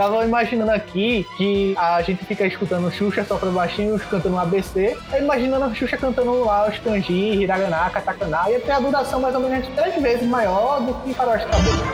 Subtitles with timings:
[0.00, 4.96] Tava imaginando aqui que a gente fica escutando Xuxa, sopra baixinho, cantando um ABC.
[5.12, 8.48] Aí imaginando a Xuxa cantando lá os kanji, hiragana, katakana.
[8.48, 11.92] Ia ter a duração mais ou menos três vezes maior do que Faroeste Caboclo.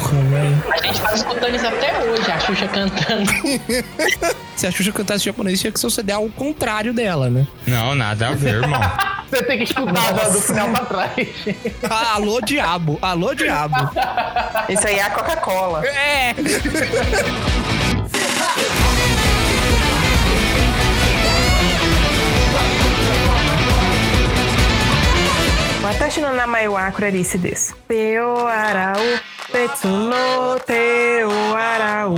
[0.00, 0.64] Porra, velho.
[0.72, 3.30] A gente tava escutando isso até hoje, a Xuxa cantando.
[4.56, 7.46] Se a Xuxa cantasse japonês, tinha que ser o CD ao contrário dela, né?
[7.66, 8.80] Não, nada a ver, irmão.
[9.34, 11.12] Você tem que escutar do final pra trás.
[11.90, 13.00] Ah, alô, diabo.
[13.02, 13.90] Alô, diabo.
[14.68, 15.84] Isso aí é a Coca-Cola.
[15.84, 16.34] É.
[25.82, 27.74] Watashi no namae wa kurarisi desu.
[27.88, 29.02] Teu arau,
[29.50, 32.14] tetsu no teu arau.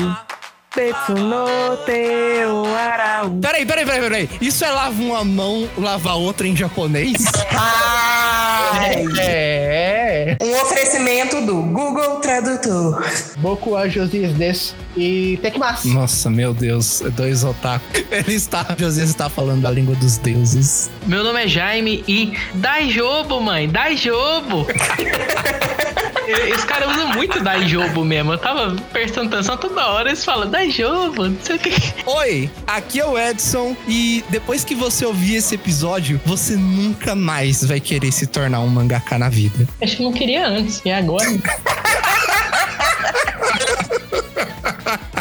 [3.40, 4.30] Peraí, peraí, peraí, peraí.
[4.40, 7.12] Isso é lava uma mão, lava outra em japonês?
[7.58, 10.36] Ai, É.
[10.42, 13.02] um oferecimento do Google Tradutor.
[13.38, 15.88] Boku Josias desu e Tekimasu.
[15.88, 17.00] Nossa, meu Deus.
[17.02, 17.84] é Dois otaku.
[18.10, 18.66] Ele está...
[18.78, 20.90] José está falando a língua dos deuses.
[21.06, 24.66] Meu nome é Jaime e dai jobo, mãe, dai jobo.
[26.26, 28.32] Esse cara usa muito dai jobo mesmo.
[28.32, 31.70] Eu tava prestando atenção toda hora, eles falam dai jobo, não sei o que.
[32.04, 37.64] Oi, aqui é o Edson e depois que você ouvir esse episódio, você nunca mais
[37.64, 39.68] vai querer se tornar um mangaka na vida.
[39.80, 41.26] Acho que não queria antes, e agora?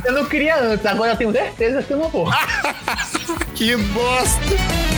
[0.03, 2.29] Eu não queria antes, agora eu tenho certeza que eu não vou.
[3.55, 4.94] Que bosta!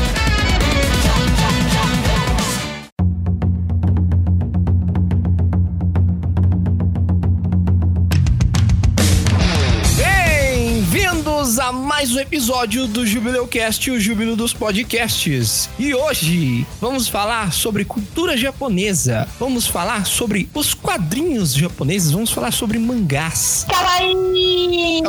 [11.97, 15.67] Mais um episódio do Jubileu Cast, o Júbilo dos Podcasts.
[15.79, 22.51] E hoje vamos falar sobre cultura japonesa, vamos falar sobre os quadrinhos japoneses, vamos falar
[22.51, 23.65] sobre mangás.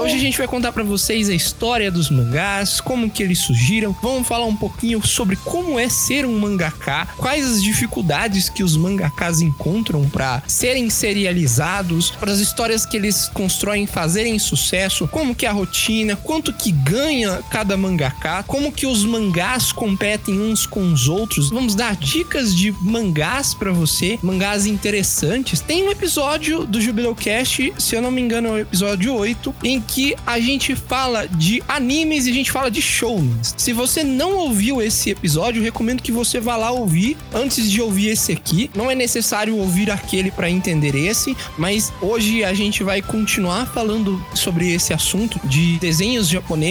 [0.01, 3.95] Hoje a gente vai contar pra vocês a história dos mangás, como que eles surgiram.
[4.03, 8.79] Vamos falar um pouquinho sobre como é ser um mangaká, quais as dificuldades que os
[8.79, 15.45] mangakas encontram pra serem serializados, para as histórias que eles constroem fazerem sucesso, como que
[15.45, 20.93] é a rotina, quanto que ganha cada mangaká, como que os mangás competem uns com
[20.93, 21.51] os outros.
[21.51, 25.61] Vamos dar dicas de mangás pra você, mangás interessantes.
[25.61, 29.55] Tem um episódio do Jubileu Cast, se eu não me engano, é o episódio 8,
[29.65, 33.55] em que a gente fala de animes e a gente fala de shounens.
[33.57, 38.09] Se você não ouviu esse episódio, recomendo que você vá lá ouvir antes de ouvir
[38.09, 38.71] esse aqui.
[38.75, 44.23] Não é necessário ouvir aquele para entender esse, mas hoje a gente vai continuar falando
[44.35, 46.68] sobre esse assunto de desenhos japoneses.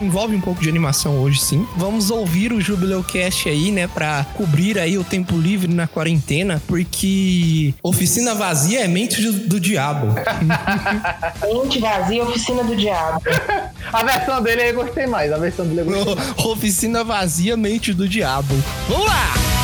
[0.00, 1.66] Envolve um pouco de animação hoje, sim.
[1.76, 6.62] Vamos ouvir o Jubileu Cast aí, né, para cobrir aí o tempo livre na quarentena,
[6.66, 10.14] porque oficina vazia é mente do, do diabo.
[11.42, 13.20] Mente vazia, oficina do diabo.
[13.92, 16.30] A versão dele eu gostei mais, a versão dele eu gostei mais.
[16.46, 18.54] Oficina vazia, mente do diabo.
[18.88, 19.59] Vamos lá!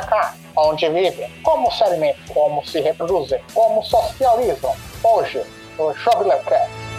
[0.00, 4.74] Mangaka, onde vivem, como se alimentam, como se reproduzem, como socializam.
[5.02, 5.44] Hoje,
[5.78, 6.89] o Jubileu Cast.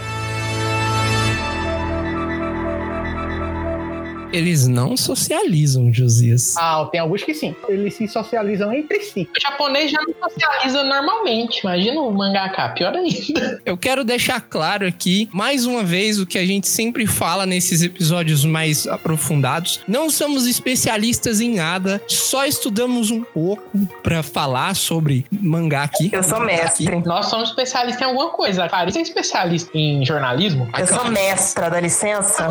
[4.32, 6.56] Eles não socializam, Josias.
[6.56, 7.54] Ah, tem alguns que sim.
[7.68, 9.28] Eles se socializam entre si.
[9.36, 13.60] O japonês já não socializa normalmente, imagina o mangaka, pior ainda.
[13.64, 17.82] Eu quero deixar claro aqui, mais uma vez, o que a gente sempre fala nesses
[17.82, 19.80] episódios mais aprofundados.
[19.86, 23.62] Não somos especialistas em nada, só estudamos um pouco
[24.02, 26.10] pra falar sobre mangá aqui.
[26.12, 27.02] Eu sou mestre.
[27.04, 28.64] Nós somos especialistas em alguma coisa.
[28.64, 30.68] A Clarice é especialista em jornalismo.
[30.78, 32.48] Eu sou mestra, dá licença?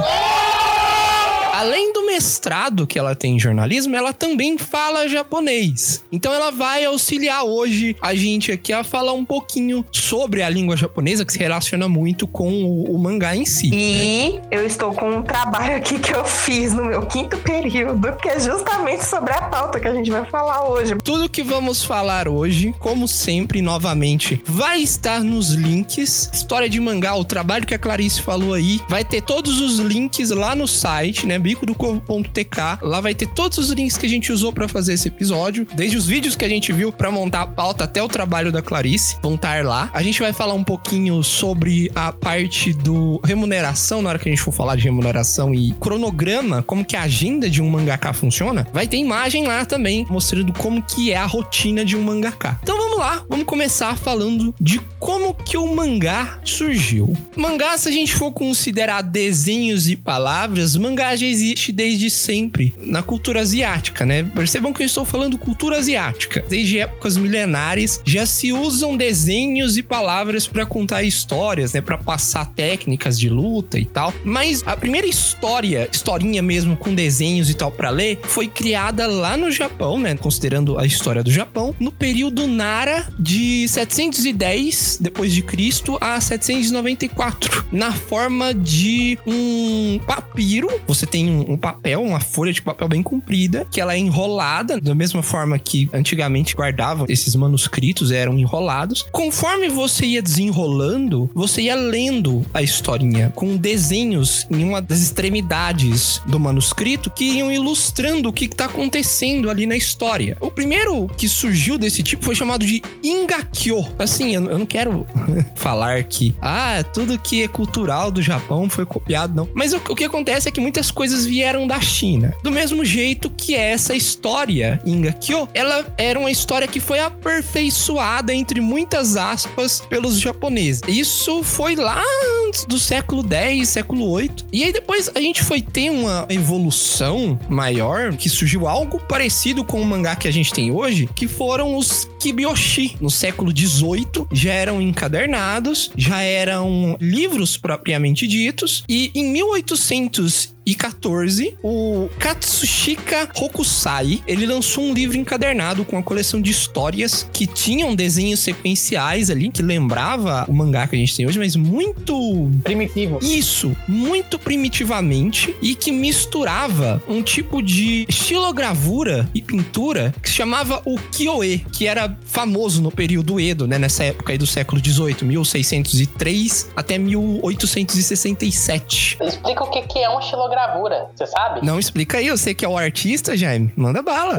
[1.61, 6.03] Além do mestrado que ela tem em jornalismo, ela também fala japonês.
[6.11, 10.75] Então ela vai auxiliar hoje a gente aqui a falar um pouquinho sobre a língua
[10.75, 13.69] japonesa, que se relaciona muito com o, o mangá em si.
[13.71, 18.29] E eu estou com um trabalho aqui que eu fiz no meu quinto período, que
[18.29, 20.95] é justamente sobre a pauta que a gente vai falar hoje.
[21.03, 26.27] Tudo que vamos falar hoje, como sempre, novamente, vai estar nos links.
[26.33, 30.31] História de mangá, o trabalho que a Clarice falou aí, vai ter todos os links
[30.31, 32.79] lá no site, né, bicodocorvo.tk.
[32.81, 35.97] Lá vai ter todos os links que a gente usou pra fazer esse episódio, desde
[35.97, 39.17] os vídeos que a gente viu pra montar a pauta até o trabalho da Clarice,
[39.21, 39.89] vão estar lá.
[39.93, 44.31] A gente vai falar um pouquinho sobre a parte do remuneração, na hora que a
[44.31, 48.67] gente for falar de remuneração e cronograma, como que a agenda de um mangaka funciona.
[48.73, 52.59] Vai ter imagem lá também, mostrando como que é a rotina de um mangaka.
[52.63, 57.15] Então vamos lá, vamos começar falando de como que o mangá surgiu.
[57.35, 61.25] Mangá, se a gente for considerar desenhos e palavras, mangá já
[61.71, 64.23] desde sempre na cultura asiática, né?
[64.23, 66.43] Percebam que eu estou falando cultura asiática.
[66.47, 71.81] Desde épocas milenares já se usam desenhos e palavras para contar histórias, né?
[71.81, 74.13] Para passar técnicas de luta e tal.
[74.23, 79.35] Mas a primeira história, historinha mesmo com desenhos e tal para ler, foi criada lá
[79.35, 80.15] no Japão, né?
[80.15, 87.65] Considerando a história do Japão, no período Nara de 710 depois de Cristo a 794,
[87.71, 90.69] na forma de um papiro.
[90.87, 94.95] Você tem um, papel, uma folha de papel bem comprida, que ela é enrolada da
[94.95, 99.05] mesma forma que antigamente guardavam esses manuscritos, eram enrolados.
[99.11, 106.21] Conforme você ia desenrolando, você ia lendo a historinha com desenhos em uma das extremidades
[106.25, 110.37] do manuscrito que iam ilustrando o que está acontecendo ali na história.
[110.39, 113.85] O primeiro que surgiu desse tipo foi chamado de Ingakyo.
[113.97, 115.05] Assim, eu, eu não quero
[115.55, 119.49] falar que, ah, tudo que é cultural do Japão foi copiado, não.
[119.53, 122.33] Mas o, o que acontece é que muitas coisas vieram da China.
[122.43, 128.61] Do mesmo jeito que essa história, Ingakyo, ela era uma história que foi aperfeiçoada, entre
[128.61, 130.81] muitas aspas, pelos japoneses.
[130.87, 132.03] Isso foi lá
[132.45, 134.45] antes do século 10, século 8.
[134.51, 139.81] E aí depois a gente foi ter uma evolução maior, que surgiu algo parecido com
[139.81, 142.97] o mangá que a gente tem hoje, que foram os Kibyoshi.
[143.01, 150.75] No século 18 já eram encadernados, já eram livros propriamente ditos, e em 1800 e
[150.75, 157.47] 14, o Katsushika Hokusai, ele lançou um livro encadernado com uma coleção de histórias que
[157.47, 162.51] tinham desenhos sequenciais ali, que lembrava o mangá que a gente tem hoje, mas muito
[162.63, 163.17] Primitivo.
[163.23, 170.81] isso, muito primitivamente e que misturava um tipo de estilogravura e pintura que se chamava
[170.85, 175.25] o Kyoe, que era famoso no período Edo, né, nessa época aí do século 18,
[175.25, 179.17] 1603 até 1867.
[179.21, 181.65] Explica o que que é um estilogravura, você sabe?
[181.65, 183.71] Não explica aí, eu sei que é o artista, Jaime.
[183.75, 184.35] Manda bala.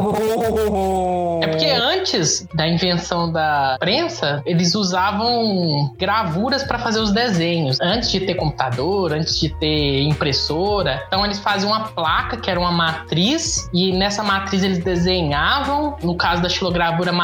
[1.42, 7.78] É porque antes da invenção da prensa, eles usavam gravuras para fazer os desenhos.
[7.80, 11.02] Antes de ter computador, antes de ter impressora.
[11.06, 15.96] Então eles faziam uma placa que era uma matriz e nessa matriz eles desenhavam.
[16.02, 17.14] No caso da xilogravura, a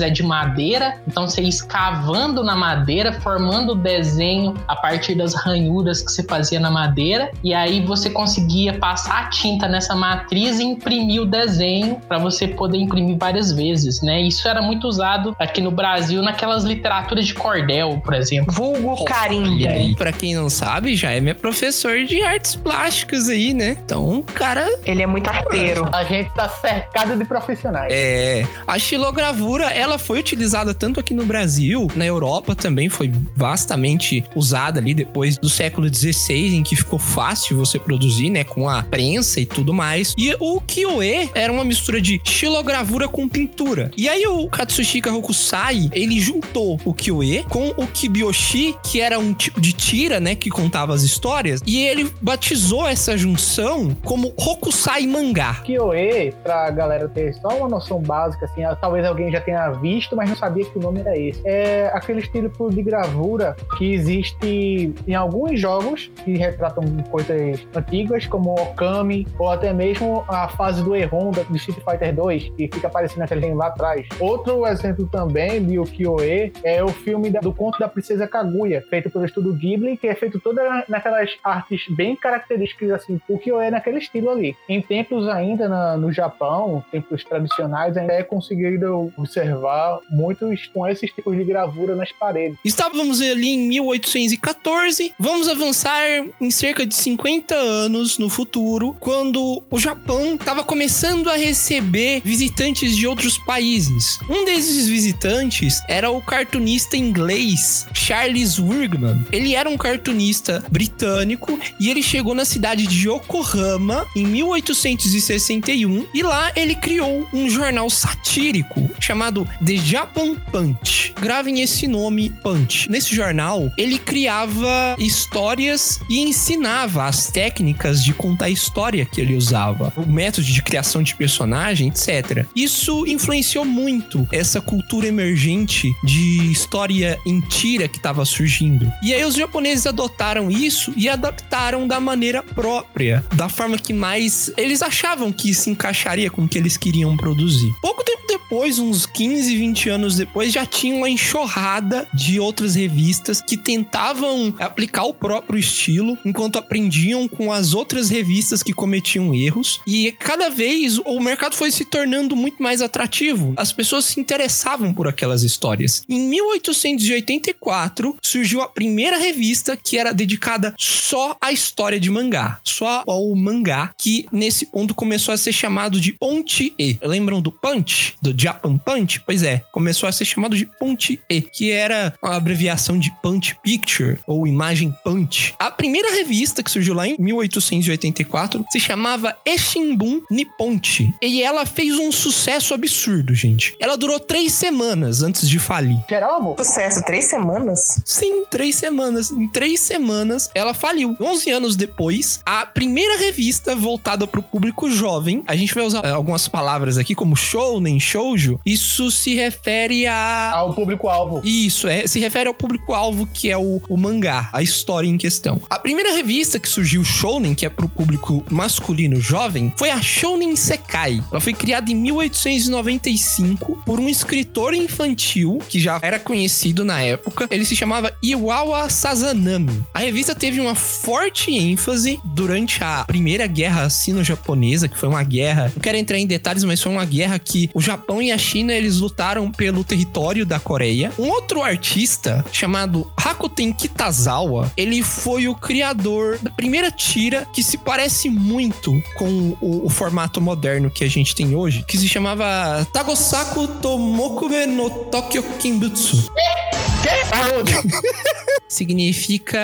[0.00, 0.96] é de madeira.
[1.06, 6.22] Então você ia escavando na madeira, formando o desenho a partir das ranhuras que você
[6.22, 7.30] fazia na madeira.
[7.42, 12.48] E aí você conseguia passar a tinta nessa matriz e imprimir o desenho para você
[12.48, 14.20] poder imprimir várias vezes, né?
[14.22, 18.52] Isso era muito usado aqui no Brasil naquelas literaturas de cordel, por exemplo.
[18.52, 19.96] Vulgo carimbo.
[19.96, 23.76] pra quem não sabe, Jaime é professor de artes plásticas aí, né?
[23.84, 25.88] Então, o cara Ele é muito arteiro.
[25.92, 27.92] A gente tá cercado de profissionais.
[27.92, 34.24] É, a xilogravura, ela foi utilizada tanto aqui no Brasil, na Europa também foi vastamente
[34.34, 38.82] usada ali depois do século XVI, em que ficou fácil você produzir, né, com a
[38.82, 40.12] prensa e tudo mais.
[40.18, 43.90] E o Kyoe era uma mistura de xilogravura com pintura.
[43.96, 49.32] E aí o Katsushika Hokusai, ele juntou o Kyoe com o Kibyoshi, que era um
[49.32, 55.06] tipo de tira, né, que contava as histórias, e ele batizou essa junção como Hokusai
[55.06, 55.62] Mangá.
[55.64, 60.28] Kyoe, pra galera ter só uma noção básica, assim, talvez alguém já tenha visto, mas
[60.28, 61.40] não sabia que o nome era esse.
[61.46, 68.54] É aquele estilo de gravura que existe em alguns jogos que retratam coisas antigas, como
[68.54, 72.86] Okami, ou até mesmo a fase do Erron da- do Street Fighter 2, que fica
[72.86, 74.06] aparecendo aquele desenho lá atrás.
[74.20, 79.24] Outro exemplo também de Kyoe é o filme do conto da Princesa Kaguya, feito pelo
[79.24, 83.20] estúdio Ghibli, que é feito toda naquelas artes bem características, assim,
[83.60, 84.56] é naquele estilo ali.
[84.68, 89.65] Em templos ainda na- no Japão, templos tradicionais, ainda é conseguido observar
[90.10, 92.58] muitos com esses tipos de gravura nas paredes.
[92.64, 95.12] Estávamos ali em 1814.
[95.18, 96.02] Vamos avançar
[96.40, 102.96] em cerca de 50 anos no futuro, quando o Japão estava começando a receber visitantes
[102.96, 104.18] de outros países.
[104.28, 109.24] Um desses visitantes era o cartunista inglês Charles Wigman.
[109.32, 116.22] Ele era um cartunista britânico e ele chegou na cidade de Yokohama em 1861 e
[116.22, 121.14] lá ele criou um jornal satírico chamado The Japan Punch.
[121.20, 122.90] Gravem esse nome, Punch.
[122.90, 129.92] Nesse jornal, ele criava histórias e ensinava as técnicas de contar história que ele usava,
[129.96, 132.46] o método de criação de personagem, etc.
[132.54, 138.92] Isso influenciou muito essa cultura emergente de história em tira que estava surgindo.
[139.02, 144.50] E aí os japoneses adotaram isso e adaptaram da maneira própria, da forma que mais
[144.56, 147.72] eles achavam que se encaixaria com o que eles queriam produzir.
[147.80, 153.40] Pouco tempo depois, uns 15, 20 anos depois, já tinha uma enxurrada de outras revistas
[153.40, 159.80] que tentavam aplicar o próprio estilo enquanto aprendiam com as outras revistas que cometiam erros.
[159.86, 163.52] E cada vez o mercado foi se tornando muito mais atrativo.
[163.56, 166.02] As pessoas se interessavam por aquelas histórias.
[166.08, 173.02] Em 1884 surgiu a primeira revista que era dedicada só à história de mangá, só
[173.06, 176.98] ao mangá, que nesse ponto começou a ser chamado de Ponte E.
[177.02, 178.14] Lembram do Punch?
[178.20, 179.20] Do Japan Punch?
[179.26, 183.56] Pois é, começou a ser chamado de Ponte E, que era uma abreviação de Punch
[183.60, 185.52] Picture ou Imagem Punch.
[185.58, 191.98] A primeira revista que surgiu lá em 1884 se chamava Eshinbun Nipponchi e ela fez
[191.98, 193.76] um sucesso absurdo, gente.
[193.80, 195.98] Ela durou três semanas antes de falir.
[196.08, 198.00] Geral, Sucesso, três semanas?
[198.04, 199.30] Sim, três semanas.
[199.32, 201.16] Em três semanas, ela faliu.
[201.20, 206.04] 11 anos depois, a primeira revista voltada para o público jovem, a gente vai usar
[206.04, 208.60] eh, algumas palavras aqui, como shounen, shoujo.
[208.64, 210.52] Isso se refere a...
[210.52, 211.40] ao público-alvo.
[211.44, 215.60] Isso, é, se refere ao público-alvo que é o, o mangá, a história em questão.
[215.68, 220.56] A primeira revista que surgiu shounen, que é pro público masculino jovem, foi a Shounen
[220.56, 221.22] Sekai.
[221.30, 227.46] Ela foi criada em 1895 por um escritor infantil que já era conhecido na época.
[227.50, 229.84] Ele se chamava Iwawa Sazanami.
[229.92, 235.72] A revista teve uma forte ênfase durante a Primeira Guerra Sino-Japonesa, que foi uma guerra.
[235.74, 238.72] Não quero entrar em detalhes, mas foi uma guerra que o Japão e a China
[238.72, 241.12] eles lutaram pelo território da Coreia.
[241.16, 247.78] Um outro artista chamado Rakuten Kitazawa, ele foi o criador da primeira tira que se
[247.78, 252.86] parece muito com o, o formato moderno que a gente tem hoje, que se chamava
[252.92, 256.30] Tagosaku Tomokube no Tokyo Kimbutsu.
[258.68, 259.58] Significa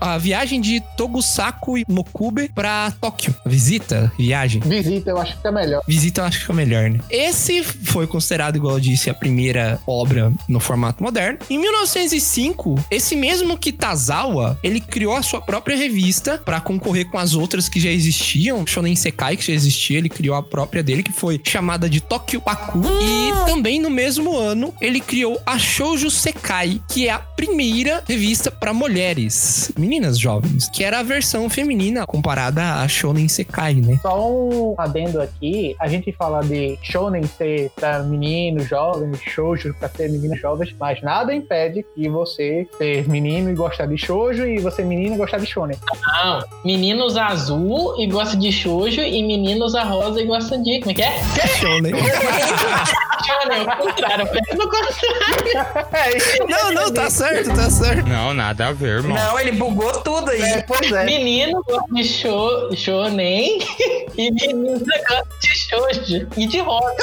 [0.00, 3.34] a viagem de Togusaku e Mokube pra Tóquio.
[3.44, 4.60] Visita, viagem.
[4.60, 5.82] Visita, eu acho que é melhor.
[5.86, 7.00] Visita eu acho que é melhor, né?
[7.08, 11.38] Esse foi considerado, igual eu disse, a primeira obra no formato moderno.
[11.48, 17.34] Em 1905, esse mesmo Kitazawa, ele criou a sua própria revista para concorrer com as
[17.34, 18.66] outras que já existiam.
[18.66, 22.40] Shonen Sekai, que já existia, ele criou a própria dele, que foi chamada de Tokyo
[22.40, 22.82] Paku.
[23.00, 28.15] E também no mesmo ano, ele criou a Shoujo Sekai, que é a primeira revista
[28.50, 33.98] para mulheres, meninas jovens, que era a versão feminina comparada a Shonen Sekai, né?
[34.00, 39.88] Só um adendo aqui, a gente fala de shonen ser pra meninos jovens, shoujo pra
[39.88, 44.58] ser meninas jovens, mas nada impede que você ser menino e gostar de shoujo e
[44.60, 45.76] você menina e gostar de shonen.
[46.06, 50.80] Não, meninos azul e gosta de shoujo e meninos a rosa e gosta de.
[50.80, 51.12] Como é que é?
[51.58, 51.92] Shonen.
[53.26, 56.48] Shonen, o contrário, pensa no contrário.
[56.48, 58.05] não, não, tá certo, tá certo.
[58.06, 59.16] Não, nada a ver, irmão.
[59.16, 60.62] Não, ele bugou tudo aí.
[60.66, 61.04] pois é.
[61.04, 63.58] Menino gosta de show, shonen
[64.16, 66.96] e menina gosta de shoujo e de rosa.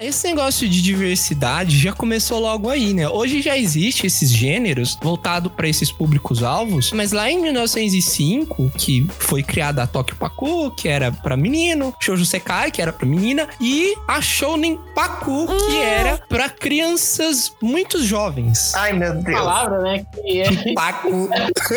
[0.00, 3.08] Esse negócio de diversidade já começou logo aí, né?
[3.08, 9.04] Hoje já existe esses gêneros voltado para esses públicos alvos, mas lá em 1905, que
[9.18, 13.48] foi criada a Tokyo Paku, que era para menino, Shoujo Sekai, que era para menina,
[13.60, 18.72] e a Shounen Paku, que era para crianças muito jovens.
[18.76, 19.36] Ai, meu Deus.
[19.36, 20.06] Palavra, né?
[20.14, 21.28] Que é Paku.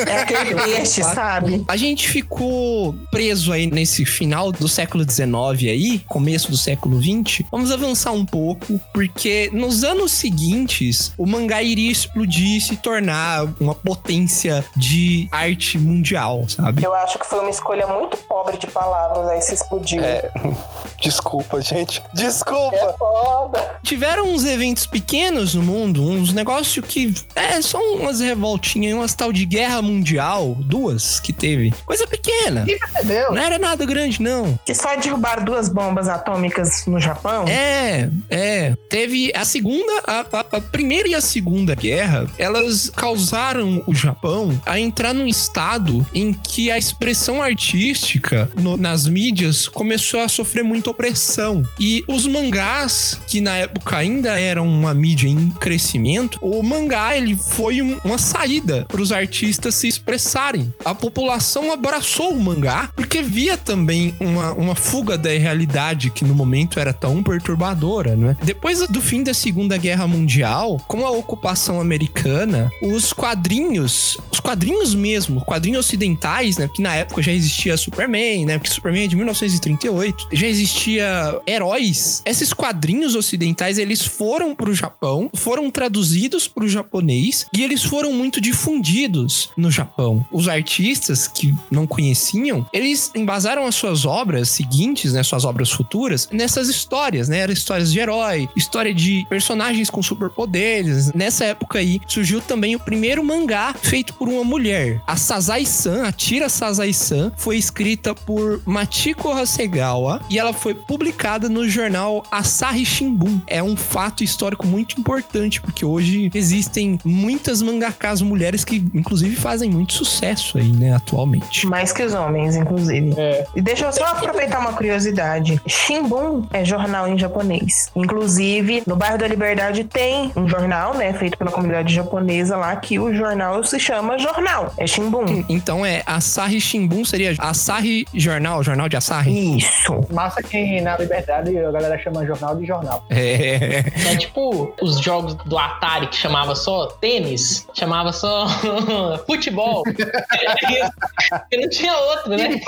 [0.07, 1.65] É aquele peixe, sabe?
[1.67, 7.41] A gente ficou preso aí nesse final do século XIX aí, começo do século XX.
[7.49, 13.45] Vamos avançar um pouco, porque nos anos seguintes, o mangá iria explodir e se tornar
[13.59, 16.83] uma potência de arte mundial, sabe?
[16.83, 20.01] Eu acho que foi uma escolha muito pobre de palavras aí se explodiu.
[21.01, 22.01] Desculpa, gente.
[22.13, 22.95] Desculpa.
[22.97, 23.79] Foda!
[23.83, 29.33] Tiveram uns eventos pequenos no mundo, uns negócios que é só umas revoltinhas, umas tal
[29.33, 31.73] de guerra mundial, duas que teve.
[31.85, 32.65] Coisa pequena.
[32.67, 33.31] Entendeu?
[33.31, 34.59] Não era nada grande, não.
[34.65, 37.45] Que só derrubaram duas bombas atômicas no Japão.
[37.47, 38.75] É, É, é.
[38.89, 44.59] Teve a segunda, a, a, a primeira e a segunda guerra, elas causaram o Japão
[44.65, 50.63] a entrar num estado em que a expressão artística no- nas mídias começou a sofrer
[50.63, 51.63] muita opressão.
[51.79, 57.35] E os mangás, que na época ainda eram uma mídia em crescimento, o mangá ele
[57.35, 60.73] foi um- uma saída para os artistas se expressarem.
[60.83, 66.33] A população abraçou o mangá porque via também uma, uma fuga da realidade que no
[66.35, 68.37] momento era tão perturbadora, né?
[68.43, 74.95] Depois do fim da Segunda Guerra Mundial, com a ocupação americana, os quadrinhos, os quadrinhos
[74.95, 76.69] mesmo, quadrinhos ocidentais, né?
[76.73, 78.57] Que na época já existia Superman, né?
[78.57, 82.21] Porque Superman é de 1938, já existia heróis.
[82.25, 88.39] Esses quadrinhos ocidentais, eles foram pro Japão, foram traduzidos pro japonês e eles foram muito
[88.39, 90.25] difundidos no Japão.
[90.31, 96.29] Os artistas que não conheciam, eles embasaram as suas obras seguintes, né, suas obras futuras,
[96.31, 97.39] nessas histórias, né?
[97.39, 101.11] Eram histórias de herói, história de personagens com superpoderes.
[101.13, 105.01] Nessa época aí, surgiu também o primeiro mangá feito por uma mulher.
[105.07, 111.67] A Sazai-san, a Tira Sazai-san, foi escrita por Machiko Hasegawa e ela foi publicada no
[111.67, 113.41] jornal Asahi Shimbun.
[113.47, 119.69] É um fato histórico muito importante, porque hoje existem muitas mangakas mulheres que, inclusive, fazem
[119.69, 121.65] muito sucesso aí, né, atualmente.
[121.65, 123.13] Mais que os homens, inclusive.
[123.17, 123.45] É.
[123.55, 125.61] E deixa eu só aproveitar uma curiosidade.
[125.67, 127.70] Shimbun é jornal em japonês.
[127.95, 132.99] Inclusive, no bairro da Liberdade tem um jornal, né, feito pela comunidade japonesa lá, que
[132.99, 134.73] o jornal se chama Jornal.
[134.77, 135.43] É Shimbun.
[135.49, 139.57] Então é Asahi Shimbun seria Asahi Jornal, Jornal de Asahi.
[139.57, 140.01] Isso.
[140.11, 143.05] Massa que na Liberdade a galera chama jornal de jornal.
[143.09, 143.83] É.
[144.11, 148.47] É tipo os jogos do Atari que chamava só tênis, chamava só
[149.25, 149.83] futebol.
[149.83, 152.59] Porque não tinha outro, né?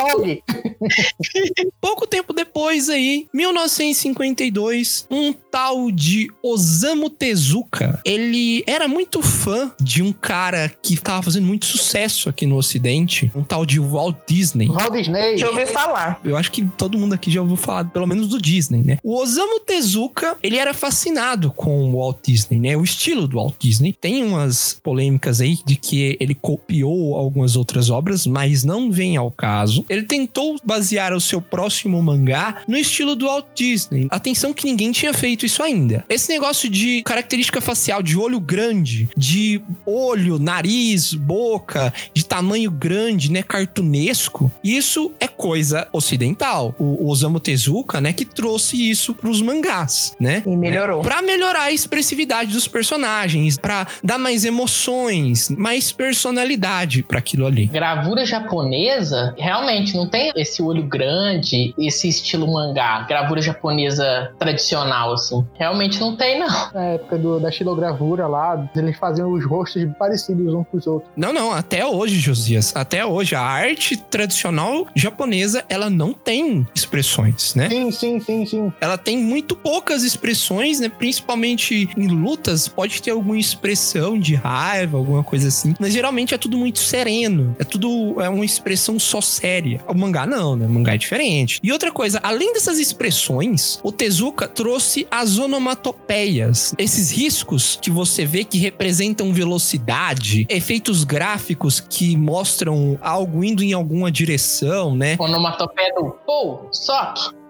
[1.79, 10.01] Pouco tempo depois aí, 1952, um tal de Osamu Tezuka, ele era muito fã de
[10.01, 14.67] um cara que tava fazendo muito sucesso aqui no ocidente, um tal de Walt Disney.
[14.67, 15.21] Walt Disney.
[15.21, 16.19] Deixa eu ouvir falar.
[16.23, 18.97] Eu acho que todo mundo aqui já ouviu falar, pelo menos do Disney, né?
[19.03, 22.77] O Osamu Tezuka, ele era fascinado com o Walt Disney, né?
[22.77, 23.93] O estilo do Walt Disney.
[23.93, 29.31] Tem umas polêmicas aí de que ele copiou algumas outras obras, mas não vem ao
[29.31, 29.85] caso.
[29.89, 34.07] Ele tentou basear o seu próximo mangá no estilo do Walt Disney.
[34.09, 36.05] Atenção que ninguém tinha feito isso ainda.
[36.09, 43.31] Esse negócio de característica facial, de olho grande, de olho, nariz, boca, de tamanho grande,
[43.31, 46.75] né, cartunesco, isso é coisa ocidental.
[46.77, 50.43] O Osamu Tezuka, né, que trouxe isso pros mangás, né?
[50.45, 51.01] E melhorou.
[51.01, 57.67] Pra melhorar a expressividade dos personagens, pra dar mais emoções, mais personalidade pra aquilo ali.
[57.67, 63.05] Gravura japonesa, realmente não tem esse olho grande, esse estilo mangá.
[63.07, 65.45] Gravura japonesa tradicional, assim.
[65.55, 66.47] Realmente não tem, não.
[66.73, 71.11] Na época do- da xilogravura lá, eles faziam os rostos parecidos uns com os outros.
[71.15, 77.55] Não, não, até hoje, Josias, até hoje, a arte tradicional japonesa, ela não tem expressões,
[77.55, 77.69] né?
[77.69, 78.73] Sim, sim, sim, sim.
[78.79, 80.89] Ela tem muito poucas expressões, né?
[80.89, 85.73] Principalmente em lutas, pode ter alguma expressão de raiva, alguma coisa assim.
[85.79, 87.55] Mas geralmente é tudo muito sereno.
[87.59, 89.81] É tudo é uma expressão só séria.
[89.87, 90.65] O mangá não, né?
[90.65, 91.59] O mangá é diferente.
[91.63, 96.73] E outra coisa, além dessas expressões, o Tezuka trouxe as onomatopeias.
[96.77, 103.73] Esses riscos que você vê que representam velocidade, efeitos gráficos que mostram algo indo em
[103.73, 105.15] alguma direção, né?
[105.19, 107.42] Onomatopeia do pô, soque.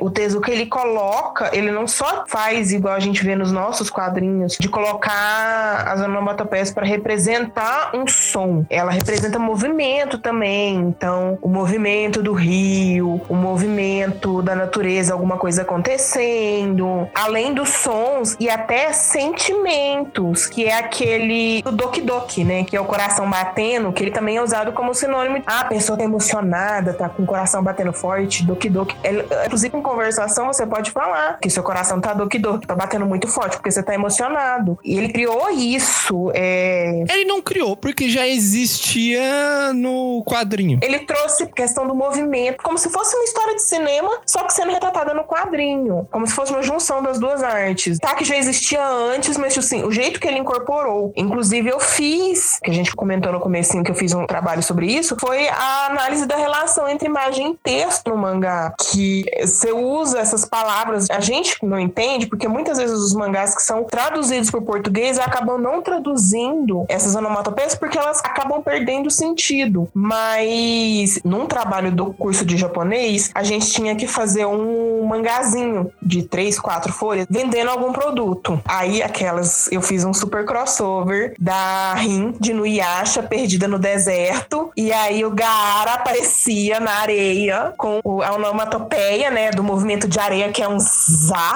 [0.00, 4.56] O Tezuka, ele coloca, ele não só faz igual a gente vê nos nossos quadrinhos,
[4.58, 8.64] de colocar as onomatopeias para representar um som.
[8.70, 10.76] Ela representa movimento também.
[10.76, 18.36] Então, o movimento do rio, o movimento da natureza, alguma coisa acontecendo, além dos sons
[18.40, 22.64] e até sentimentos, que é aquele do Doki Doki, né?
[22.64, 25.42] Que é o coração batendo, que ele também é usado como sinônimo.
[25.46, 28.96] Ah, a pessoa tá emocionada, tá com o coração batendo forte, Doki Doki.
[29.02, 33.06] Ele- inclusive, em conversação, você pode falar que seu coração tá Doki Doki, tá batendo
[33.06, 34.78] muito forte, porque você tá emocionado.
[34.84, 36.30] E ele criou isso.
[36.34, 40.78] é, Ele não criou porque já existia no quadrinho.
[40.82, 44.72] Ele trouxe questão do movimento, como se fosse uma história de cinema, só que sendo
[44.72, 46.06] retratada no quadrinho.
[46.10, 47.98] Como se fosse uma junção das duas artes.
[47.98, 51.12] Tá que já existia antes, mas assim, o jeito que ele incorporou.
[51.16, 54.86] Inclusive, eu fiz, que a gente comentou no comecinho que eu fiz um trabalho sobre
[54.86, 58.72] isso, foi a análise da relação entre imagem e texto no mangá.
[58.78, 63.54] Que que você usa essas palavras, a gente não entende, porque muitas vezes os mangás
[63.54, 69.10] que são traduzidos para o português acabam não traduzindo essas onomatopeias porque elas acabam perdendo
[69.10, 69.88] sentido.
[69.94, 76.22] Mas num trabalho do curso de japonês, a gente tinha que fazer um mangazinho de
[76.22, 78.60] três, quatro folhas vendendo algum produto.
[78.64, 84.92] Aí aquelas, eu fiz um super crossover da Rin de Nuyasha perdida no deserto e
[84.92, 88.97] aí o Gaara aparecia na areia com a onomatopeia,
[89.30, 91.54] né, do movimento de areia que é um zá.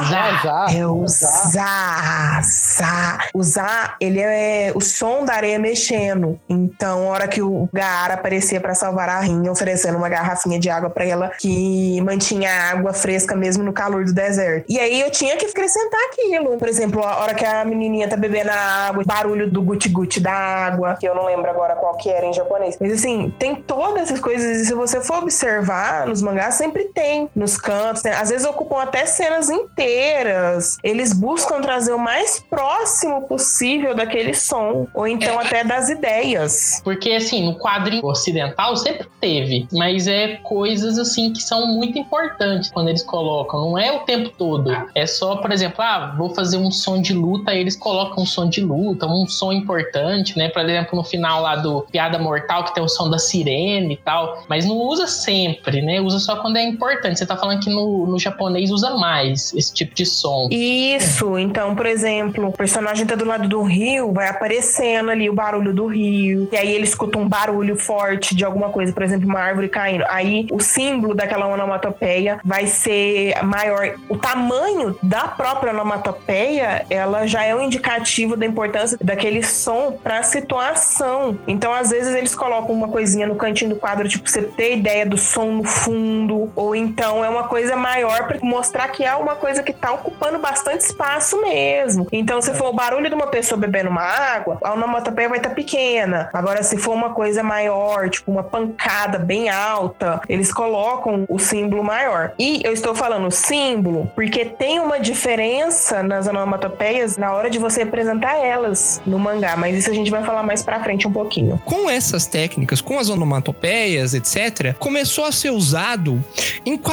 [0.72, 3.18] É o zá, zá.
[3.34, 6.38] O zá, ele é o som da areia mexendo.
[6.48, 10.70] Então, a hora que o Gaara aparecia para salvar a Rin, oferecendo uma garrafinha de
[10.70, 14.66] água para ela que mantinha a água fresca mesmo no calor do deserto.
[14.68, 16.56] E aí eu tinha que acrescentar aquilo.
[16.58, 20.32] Por exemplo, a hora que a menininha tá bebendo a água, barulho do guti-guti da
[20.32, 22.76] água, que eu não lembro agora qual que era em japonês.
[22.80, 27.28] Mas assim, tem todas essas coisas e se você for observar nos mangás, sempre tem
[27.34, 28.02] nos cantos.
[28.02, 28.12] Né?
[28.12, 30.78] Às vezes ocupam até cenas inteiras.
[30.82, 36.80] Eles buscam trazer o mais próximo possível daquele som, ou então até das ideias.
[36.84, 42.70] Porque, assim, no quadrinho ocidental sempre teve, mas é coisas, assim, que são muito importantes
[42.70, 43.60] quando eles colocam.
[43.60, 44.70] Não é o tempo todo.
[44.94, 48.26] É só, por exemplo, ah, vou fazer um som de luta, aí eles colocam um
[48.26, 50.48] som de luta, um som importante, né?
[50.48, 53.96] Por exemplo, no final lá do Piada Mortal, que tem o som da sirene e
[53.96, 54.42] tal.
[54.48, 56.00] Mas não usa sempre, né?
[56.00, 57.21] Usa só quando é importante.
[57.22, 60.48] Você tá falando que no, no japonês usa mais esse tipo de som.
[60.50, 65.32] Isso, então, por exemplo, o personagem tá do lado do rio, vai aparecendo ali o
[65.32, 69.28] barulho do rio, e aí ele escuta um barulho forte de alguma coisa, por exemplo,
[69.28, 70.04] uma árvore caindo.
[70.08, 73.94] Aí o símbolo daquela onomatopeia vai ser maior.
[74.08, 80.18] O tamanho da própria onomatopeia, ela já é um indicativo da importância daquele som para
[80.18, 81.38] a situação.
[81.46, 85.06] Então, às vezes, eles colocam uma coisinha no cantinho do quadro, tipo, você ter ideia
[85.06, 89.34] do som no fundo, ou então é uma coisa maior para mostrar que é uma
[89.34, 92.06] coisa que tá ocupando bastante espaço mesmo.
[92.12, 95.50] Então, se for o barulho de uma pessoa bebendo uma água, a onomatopeia vai estar
[95.50, 96.30] tá pequena.
[96.32, 101.82] Agora, se for uma coisa maior, tipo uma pancada bem alta, eles colocam o símbolo
[101.82, 102.32] maior.
[102.38, 107.82] E eu estou falando símbolo porque tem uma diferença nas onomatopeias na hora de você
[107.82, 111.60] apresentar elas no mangá, mas isso a gente vai falar mais pra frente um pouquinho.
[111.64, 116.22] Com essas técnicas, com as onomatopeias, etc., começou a ser usado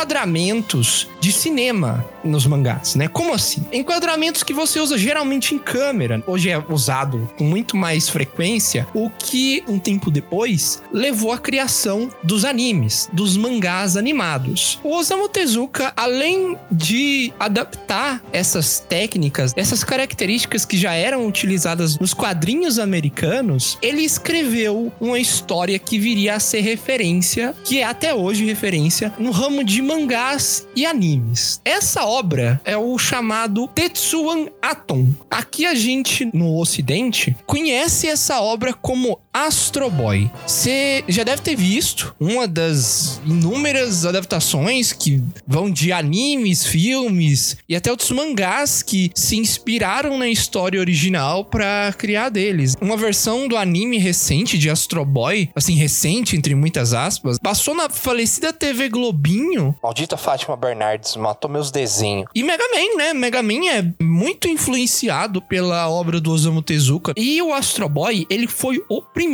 [0.09, 3.07] enquadramentos de cinema nos mangás, né?
[3.07, 3.63] Como assim?
[3.71, 6.21] Enquadramentos que você usa geralmente em câmera.
[6.25, 12.09] Hoje é usado com muito mais frequência, o que um tempo depois levou à criação
[12.23, 14.79] dos animes, dos mangás animados.
[14.83, 22.13] O Osamu Tezuka, além de adaptar essas técnicas, essas características que já eram utilizadas nos
[22.13, 28.43] quadrinhos americanos, ele escreveu uma história que viria a ser referência, que é até hoje
[28.43, 31.61] referência, no ramo de mangás e animes.
[31.65, 35.09] Essa obra é o chamado Tetsuan Atom.
[35.29, 40.29] Aqui a gente, no ocidente, conhece essa obra como Astro Boy.
[40.45, 47.73] Você já deve ter visto uma das inúmeras adaptações que vão de animes, filmes e
[47.73, 52.75] até outros mangás que se inspiraram na história original para criar deles.
[52.81, 57.89] Uma versão do anime recente de Astro Boy, assim, recente entre muitas aspas, passou na
[57.89, 59.73] falecida TV Globinho.
[59.81, 62.27] Maldita Fátima Bernardes matou meus desenhos.
[62.35, 63.13] E Mega Man, né?
[63.13, 67.13] Mega Man é muito influenciado pela obra do Osamu Tezuka.
[67.15, 69.28] E o Astro Boy, ele foi o primeiro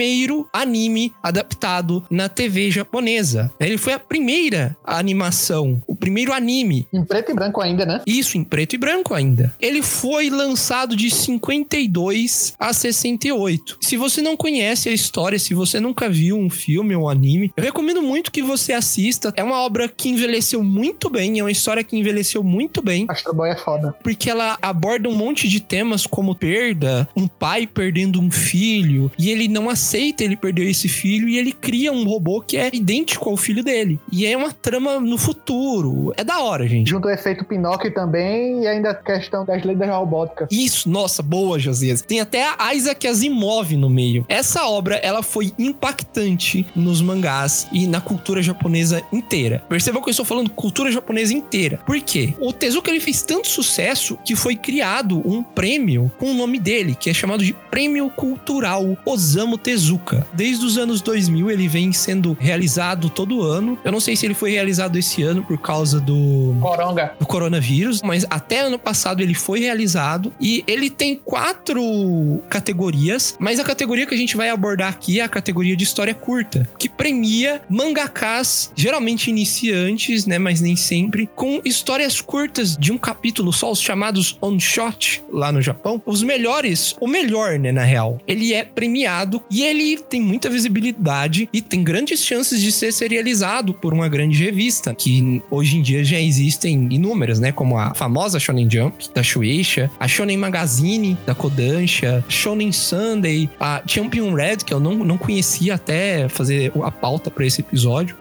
[0.53, 3.51] anime adaptado na TV japonesa.
[3.59, 6.87] Ele foi a primeira animação, o primeiro anime.
[6.93, 8.01] Em preto e branco ainda, né?
[8.05, 9.53] Isso, em preto e branco ainda.
[9.59, 13.77] Ele foi lançado de 52 a 68.
[13.81, 17.51] Se você não conhece a história, se você nunca viu um filme ou um anime,
[17.55, 19.33] eu recomendo muito que você assista.
[19.35, 23.05] É uma obra que envelheceu muito bem, é uma história que envelheceu muito bem.
[23.09, 23.95] Astro Boy é foda.
[24.03, 29.29] Porque ela aborda um monte de temas como perda, um pai perdendo um filho, e
[29.29, 33.29] ele não aceita ele perder esse filho e ele cria um robô que é idêntico
[33.29, 33.99] ao filho dele.
[34.11, 36.13] E é uma trama no futuro.
[36.17, 36.89] É da hora, gente.
[36.89, 40.47] Junto o efeito Pinóquio também e ainda a questão das leis da robótica.
[40.49, 42.01] Isso, nossa, boa, Josias.
[42.01, 44.25] Tem até a Isaac Asimov no meio.
[44.29, 49.61] Essa obra, ela foi impactante nos mangás e na cultura japonesa inteira.
[49.67, 51.79] Percebam que eu estou falando cultura japonesa inteira.
[51.85, 52.33] Por quê?
[52.39, 56.95] O Tezuka ele fez tanto sucesso que foi criado um prêmio com o nome dele,
[56.95, 60.27] que é chamado de Prêmio Cultural Osamu Tezuka.
[60.31, 63.79] Desde os anos 2000 ele vem sendo realizado todo ano.
[63.83, 67.15] Eu não sei se ele foi realizado esse ano por causa do, Coronga.
[67.19, 73.59] do coronavírus, mas até ano passado ele foi realizado e ele tem quatro categorias, mas
[73.59, 76.87] a categoria que a gente vai abordar aqui é a categoria de história curta, que
[76.87, 83.71] premia mangakas, geralmente iniciantes, né, mas nem sempre, com histórias curtas de um capítulo só,
[83.71, 85.99] os chamados on-shot lá no Japão.
[86.05, 88.19] Os melhores, o melhor, né, na real.
[88.27, 93.74] Ele é premiado e ele tem muita visibilidade e tem grandes chances de ser serializado
[93.74, 98.40] por uma grande revista, que hoje em dia já existem inúmeras, né, como a famosa
[98.40, 104.72] Shonen Jump, da Shueisha, a Shonen Magazine, da Kodansha, Shonen Sunday, a Champion Red, que
[104.72, 108.16] eu não, não conhecia até fazer a pauta para esse episódio.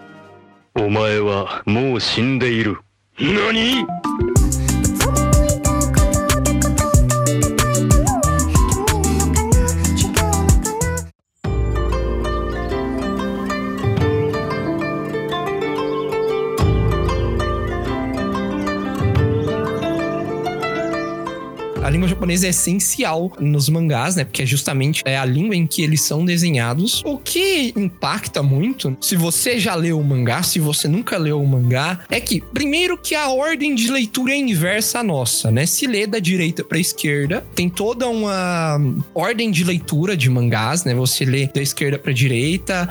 [0.76, 2.78] お前はもう死んでいる。
[3.20, 3.86] 何
[21.95, 24.25] língua japonesa é essencial nos mangás, né?
[24.25, 27.03] Porque é justamente é a língua em que eles são desenhados.
[27.05, 31.47] O que impacta muito, se você já leu o mangá, se você nunca leu o
[31.47, 35.67] mangá, é que, primeiro, que a ordem de leitura é inversa à nossa, né?
[35.67, 38.81] Se lê da direita pra esquerda, tem toda uma
[39.15, 40.95] ordem de leitura de mangás, né?
[40.95, 42.89] Você lê da esquerda pra direita.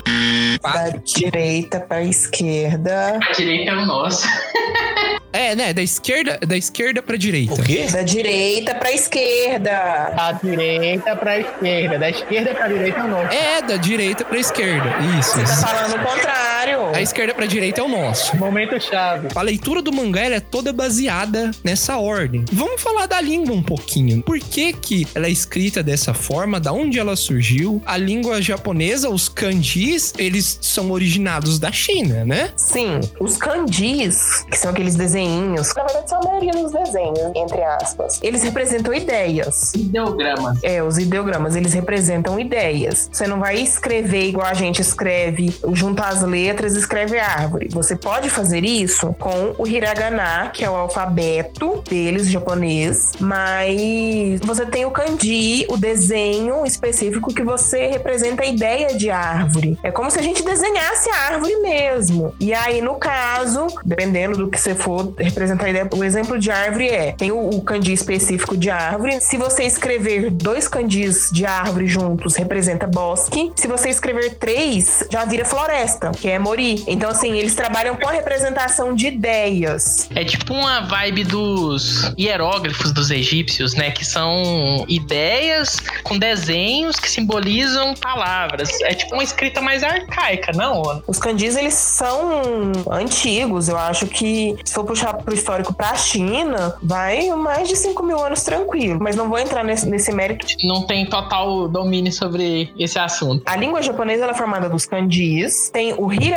[0.62, 3.20] Da direita pra esquerda.
[3.22, 4.26] A direita é o nosso.
[5.34, 5.74] É, né?
[5.74, 7.56] Da esquerda, da esquerda pra direita.
[7.56, 7.88] O quê?
[7.92, 9.72] Da direita pra esquerda.
[10.16, 11.98] Da direita pra esquerda.
[11.98, 13.34] Da esquerda pra direita o nosso.
[13.34, 14.90] É, da direita pra esquerda.
[15.20, 15.32] Isso.
[15.32, 15.62] Você tá isso.
[15.68, 16.53] falando o contrário.
[16.94, 18.38] Da esquerda pra direita é o nosso.
[18.38, 19.28] Momento chave.
[19.36, 22.46] A leitura do mangá ela é toda baseada nessa ordem.
[22.54, 24.22] Vamos falar da língua um pouquinho.
[24.24, 26.62] Por que, que ela é escrita dessa forma?
[26.62, 27.82] Da onde ela surgiu?
[27.86, 32.52] A língua japonesa, os kanjis, eles são originados da China, né?
[32.56, 37.62] Sim, os kanjis, que são aqueles desenhinhos, na verdade são a maioria dos desenhos, entre
[37.62, 39.74] aspas, eles representam ideias.
[39.74, 40.58] Ideograma.
[40.64, 43.10] É, os ideogramas, eles representam ideias.
[43.12, 47.70] Você não vai escrever igual a gente escreve, junta as letras e escreve árvore.
[47.72, 54.66] Você pode fazer isso com o hiragana, que é o alfabeto deles, japonês, mas você
[54.66, 59.78] tem o kanji, o desenho específico que você representa a ideia de árvore.
[59.84, 62.34] É como se a gente desenhasse a árvore mesmo.
[62.40, 66.52] E aí, no caso, dependendo do que você for representar a ideia, o exemplo de
[66.52, 69.20] árvore é: tem o, o kanji específico de árvore.
[69.22, 73.52] Se você escrever dois kanjis de árvore juntos, representa bosque.
[73.56, 76.84] Se você escrever três, já vira floresta, que é mori.
[76.88, 80.10] Então, assim, eles trabalham com a representação de ideias.
[80.14, 83.92] É tipo uma vibe dos hieróglifos dos egípcios, né?
[83.92, 88.70] Que são ideias com desenhos que simbolizam palavras.
[88.82, 91.02] É tipo uma escrita mais arcaica, não?
[91.08, 93.70] Os kanjis, eles são antigos.
[93.70, 98.20] Eu acho que, se for puxar pro histórico pra China, vai mais de 5 mil
[98.24, 99.00] anos tranquilo.
[99.02, 100.46] Mas não vou entrar nesse, nesse mérito.
[100.64, 103.44] Não tem total domínio sobre esse assunto.
[103.46, 105.70] A língua japonesa ela é formada dos kanjis.
[105.70, 106.33] Tem o hiragana,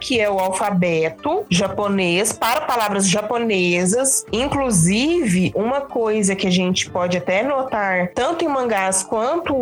[0.00, 4.24] que é o alfabeto japonês para palavras japonesas.
[4.32, 9.54] Inclusive, uma coisa que a gente pode até notar, tanto em mangás quanto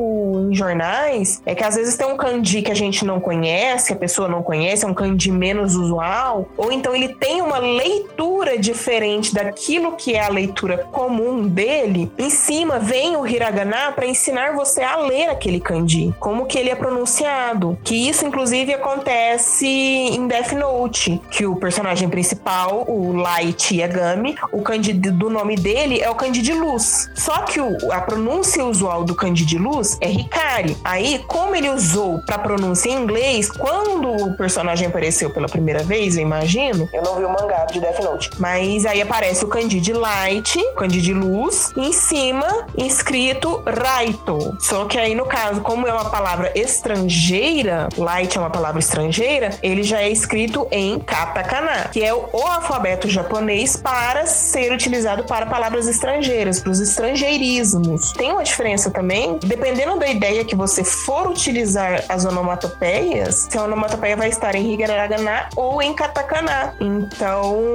[0.50, 3.96] em jornais, é que às vezes tem um kanji que a gente não conhece, a
[3.96, 9.34] pessoa não conhece, é um kanji menos usual, ou então ele tem uma leitura diferente
[9.34, 12.10] daquilo que é a leitura comum dele.
[12.18, 16.70] Em cima vem o hiragana para ensinar você a ler aquele kanji, como que ele
[16.70, 17.78] é pronunciado.
[17.84, 24.62] Que isso, inclusive, acontece em Death Note, que o personagem principal, o Light Yagami, o
[24.62, 27.10] kanji do nome dele é o kanji de luz.
[27.14, 30.76] Só que o- a pronúncia usual do kanji de luz é Hikari.
[30.84, 36.16] Aí, como ele usou para pronúncia em inglês, quando o personagem apareceu pela primeira vez,
[36.16, 39.80] eu imagino, eu não vi o mangá de Death Note, mas aí aparece o kanji
[39.80, 44.56] de light, o kanji de luz, em cima escrito Raito.
[44.60, 49.39] Só que aí, no caso, como é uma palavra estrangeira, light é uma palavra estrangeira,
[49.62, 55.24] ele já é escrito em katakana, que é o, o alfabeto japonês para ser utilizado
[55.24, 58.12] para palavras estrangeiras, para os estrangeirismos.
[58.12, 63.64] Tem uma diferença também, dependendo da ideia que você for utilizar as onomatopeias, se a
[63.64, 66.74] onomatopeia vai estar em hiragana ou em katakana.
[66.80, 67.72] Então,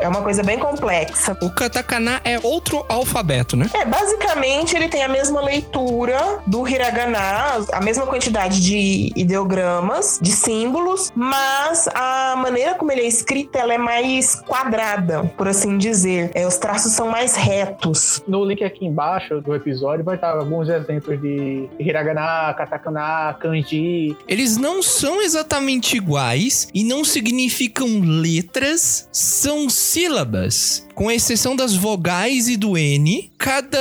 [0.00, 1.36] é uma coisa bem complexa.
[1.40, 3.70] O katakana é outro alfabeto, né?
[3.74, 7.18] É, basicamente ele tem a mesma leitura do hiragana,
[7.72, 13.56] a mesma quantidade de ideogramas, de símbolos, símbolos, mas a maneira como ele é escrito
[13.56, 16.30] ela é mais quadrada, por assim dizer.
[16.34, 18.22] É, os traços são mais retos.
[18.26, 24.16] No link aqui embaixo do episódio vai estar alguns exemplos de hiragana, katakana, kanji.
[24.26, 30.86] Eles não são exatamente iguais e não significam letras, são sílabas.
[30.94, 33.78] Com exceção das vogais e do N, cada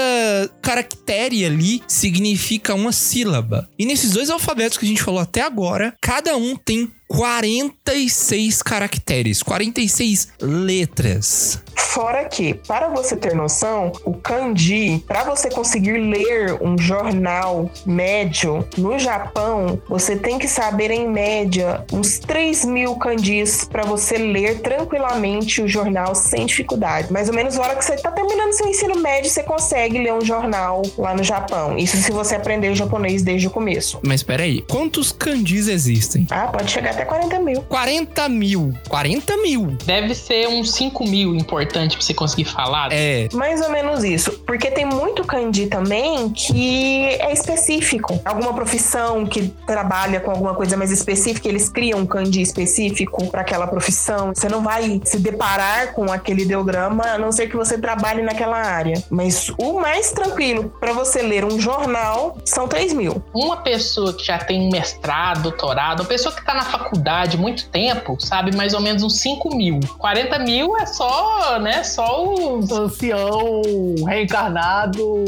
[0.62, 3.70] caractere ali significa uma sílaba.
[3.78, 6.81] E nesses dois alfabetos que a gente falou até agora, cada um tem
[7.12, 11.62] 46 caracteres, 46 letras.
[11.76, 18.66] Fora que, para você ter noção, o kanji, para você conseguir ler um jornal médio
[18.78, 24.62] no Japão, você tem que saber em média uns 3 mil kanjis para você ler
[24.62, 27.12] tranquilamente o jornal sem dificuldade.
[27.12, 30.14] Mais ou menos na hora que você está terminando seu ensino médio, você consegue ler
[30.14, 31.78] um jornal lá no Japão.
[31.78, 34.00] Isso se você aprender japonês desde o começo.
[34.02, 36.26] Mas peraí, quantos kanjis existem?
[36.30, 37.62] Ah, pode chegar até 40 mil.
[37.64, 38.74] 40 mil.
[38.90, 39.78] 40 mil.
[39.86, 42.90] Deve ser uns 5 mil importante pra você conseguir falar.
[42.92, 43.28] É.
[43.34, 44.32] Mais ou menos isso.
[44.46, 48.20] Porque tem muito kanji também que é específico.
[48.24, 53.42] Alguma profissão que trabalha com alguma coisa mais específica, eles criam um kanji específico para
[53.42, 54.34] aquela profissão.
[54.34, 58.58] Você não vai se deparar com aquele ideograma a não ser que você trabalhe naquela
[58.58, 59.02] área.
[59.10, 63.22] Mas o mais tranquilo para você ler um jornal são 3 mil.
[63.34, 66.91] Uma pessoa que já tem mestrado, doutorado, uma pessoa que tá na faculdade
[67.38, 69.80] muito tempo, sabe mais ou menos uns 5 mil.
[69.98, 71.84] 40 mil é só, né?
[71.84, 73.62] Só o ancião
[74.08, 75.24] reencarnado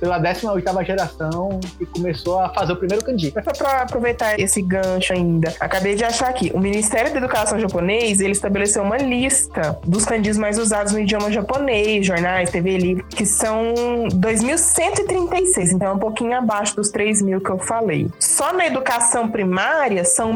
[0.00, 3.04] pela 18ª geração que começou a fazer o primeiro.
[3.34, 7.58] Mas só pra aproveitar esse gancho ainda, acabei de achar aqui, o Ministério da Educação
[7.58, 13.04] japonês, ele estabeleceu uma lista dos kanjis mais usados no idioma japonês, jornais, TV livre,
[13.04, 13.74] que são
[14.10, 18.08] 2.136, então é um pouquinho abaixo dos 3 mil que eu falei.
[18.18, 20.32] Só na educação primária são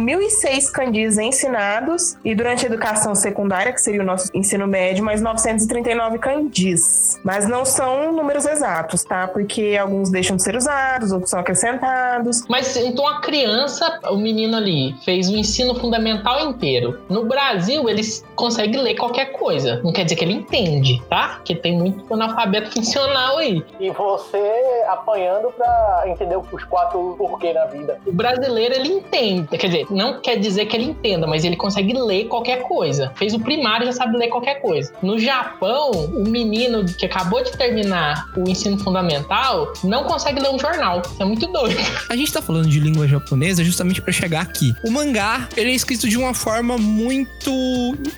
[0.60, 5.22] 1.006 kanjis ensinados e durante a educação secundária, que seria o nosso ensino médio, mais
[5.22, 7.18] 939 kanjis.
[7.24, 9.26] Mas não são números exatos, tá?
[9.26, 12.44] Porque alguns deixam de ser usados, outros são acrescentados.
[12.48, 17.00] Mas então a criança, o menino ali, fez o ensino fundamental inteiro.
[17.08, 19.80] No Brasil, eles conseguem ler qualquer coisa.
[19.82, 21.34] Não quer dizer que ele entende, tá?
[21.36, 23.64] Porque tem muito analfabeto funcional aí.
[23.78, 27.98] E você apanhando pra entender os quatro porquê na vida.
[28.06, 29.56] O brasileiro, ele entende.
[29.56, 33.12] Quer dizer, não quer dizer que ele entenda, mas ele consegue ler qualquer coisa.
[33.16, 34.92] Fez o primário já sabe ler qualquer coisa.
[35.02, 40.58] No Japão, o menino que acabou de terminar o ensino fundamental não consegue ler um
[40.58, 41.02] jornal.
[41.04, 41.76] Isso é muito doido.
[42.08, 44.74] A gente tá falando de língua japonesa justamente para chegar aqui.
[44.84, 47.50] O mangá, ele é escrito de uma forma muito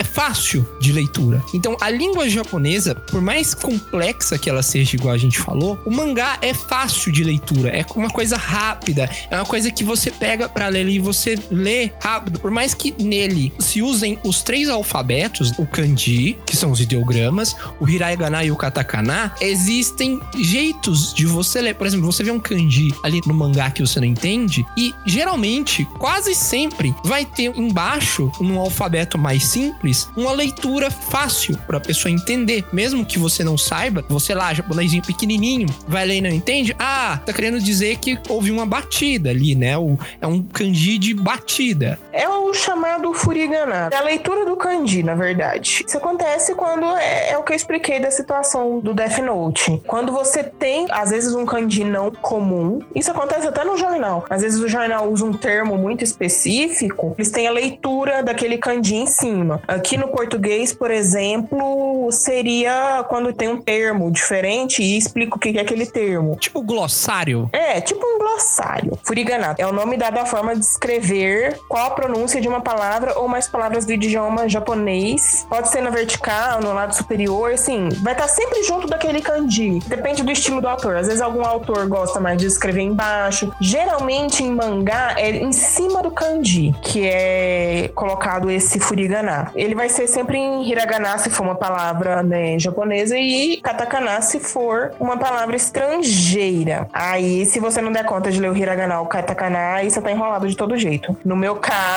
[0.04, 1.42] fácil de leitura.
[1.54, 5.90] Então, a língua japonesa, por mais complexa que ela seja, igual a gente falou, o
[5.90, 10.48] mangá é fácil de leitura, é uma coisa rápida, é uma coisa que você pega
[10.48, 12.11] para ler e você lê rápido.
[12.20, 17.56] Por mais que nele se usem os três alfabetos, o kanji, que são os ideogramas,
[17.80, 21.74] o hiragana e o katakana, existem jeitos de você ler.
[21.74, 25.84] Por exemplo, você vê um kanji ali no mangá que você não entende e geralmente,
[25.98, 32.12] quase sempre, vai ter embaixo, num alfabeto mais simples, uma leitura fácil para a pessoa
[32.12, 36.74] entender, mesmo que você não saiba, você lá, japonesinho pequenininho, vai ler e não entende,
[36.78, 39.72] ah, tá querendo dizer que houve uma batida ali, né?
[40.20, 41.98] É um kanji de batida.
[42.12, 43.88] É o chamado furigana.
[43.90, 45.84] É a leitura do kanji, na verdade.
[45.86, 49.82] Isso acontece quando é, é o que eu expliquei da situação do Death Note.
[49.86, 54.24] Quando você tem, às vezes, um kanji não comum, isso acontece até no jornal.
[54.28, 58.96] Às vezes o jornal usa um termo muito específico, eles têm a leitura daquele kanji
[58.96, 59.62] em cima.
[59.66, 65.56] Aqui no português, por exemplo, seria quando tem um termo diferente e explica o que
[65.56, 66.36] é aquele termo.
[66.36, 67.48] Tipo glossário.
[67.52, 68.98] É, tipo um glossário.
[69.02, 73.16] Furigana é o nome dado à forma de escrever qual a pronúncia de uma palavra
[73.16, 75.46] ou mais palavras do idioma japonês.
[75.48, 79.78] Pode ser na vertical, no lado superior, assim, vai estar sempre junto daquele kanji.
[79.86, 80.96] Depende do estilo do autor.
[80.96, 83.52] Às vezes algum autor gosta mais de escrever embaixo.
[83.60, 89.52] Geralmente em mangá é em cima do kanji que é colocado esse furigana.
[89.54, 94.40] Ele vai ser sempre em hiragana se for uma palavra né, japonesa e katakana se
[94.40, 96.88] for uma palavra estrangeira.
[96.92, 100.10] Aí, se você não der conta de ler o hiragana ou katakana, aí você tá
[100.10, 101.16] enrolado de todo jeito.
[101.24, 101.91] No meu caso,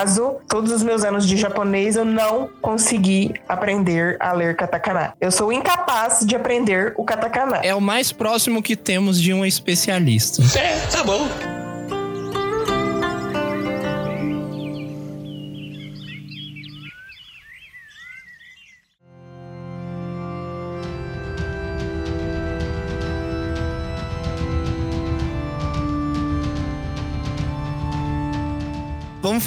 [0.47, 5.13] todos os meus anos de japonês, eu não consegui aprender a ler katakana.
[5.19, 7.57] Eu sou incapaz de aprender o katakana.
[7.63, 10.41] É o mais próximo que temos de um especialista.
[10.57, 11.54] É, tá bom.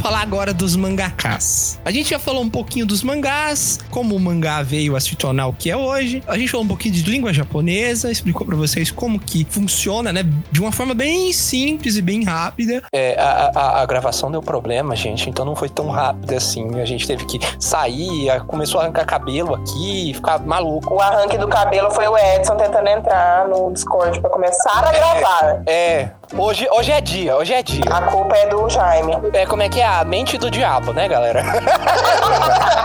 [0.09, 1.79] Falar agora dos mangakas.
[1.85, 5.49] A gente já falou um pouquinho dos mangás, como o mangá veio a se tornar
[5.49, 6.23] o que é hoje.
[6.27, 10.25] A gente falou um pouquinho de língua japonesa, explicou para vocês como que funciona, né?
[10.51, 12.83] De uma forma bem simples e bem rápida.
[12.91, 16.81] É, a, a, a gravação deu problema, gente, então não foi tão rápido assim.
[16.81, 20.95] A gente teve que sair, começou a arrancar cabelo aqui, ficar maluco.
[20.95, 25.63] O arranque do cabelo foi o Edson tentando entrar no Discord pra começar a gravar.
[25.67, 27.85] É, hoje, hoje é dia, hoje é dia.
[27.91, 29.13] A culpa é do Jaime.
[29.33, 31.43] É como é que é a mente do diabo, né, galera?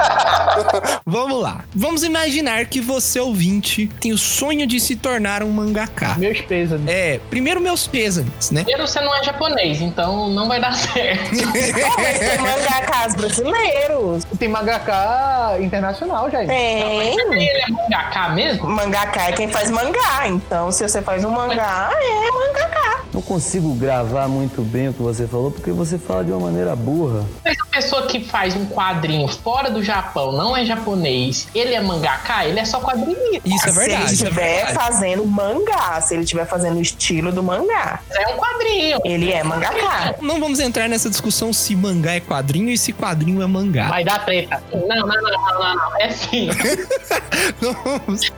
[1.06, 1.64] Vamos lá.
[1.76, 6.16] Vamos imaginar que você, ouvinte, tem o sonho de se tornar um mangaká.
[6.18, 6.88] Meus pêsames.
[6.88, 8.64] É, primeiro meus pêsames, né?
[8.64, 11.30] Primeiro, você não é japonês, então não vai dar certo.
[11.34, 14.24] Tem mangakas brasileiros.
[14.38, 16.46] Tem mangaká internacional, já.
[16.46, 17.16] Tem.
[17.20, 18.70] Ele é mangaká mesmo?
[18.70, 20.28] Mangaká é quem faz mangá.
[20.28, 23.04] Então, se você faz um mangá, é mangaká.
[23.34, 26.76] Não consigo gravar muito bem o que você falou, porque você fala de uma maneira
[26.76, 27.26] burra.
[27.44, 31.82] Mas a pessoa que faz um quadrinho fora do Japão, não é japonês, ele é
[31.82, 33.42] mangaká, ele é só quadrinista.
[33.44, 34.04] Isso é Se ele verdade.
[34.04, 34.74] é estiver verdade.
[34.76, 39.00] fazendo mangá, se ele estiver fazendo o estilo do mangá, É um quadrinho.
[39.04, 40.14] ele é mangaká.
[40.22, 43.88] Não vamos entrar nessa discussão se mangá é quadrinho e se quadrinho é mangá.
[43.88, 44.62] Vai dar treta.
[44.72, 45.98] Não, não, não, não, não, não.
[46.00, 46.50] É sim.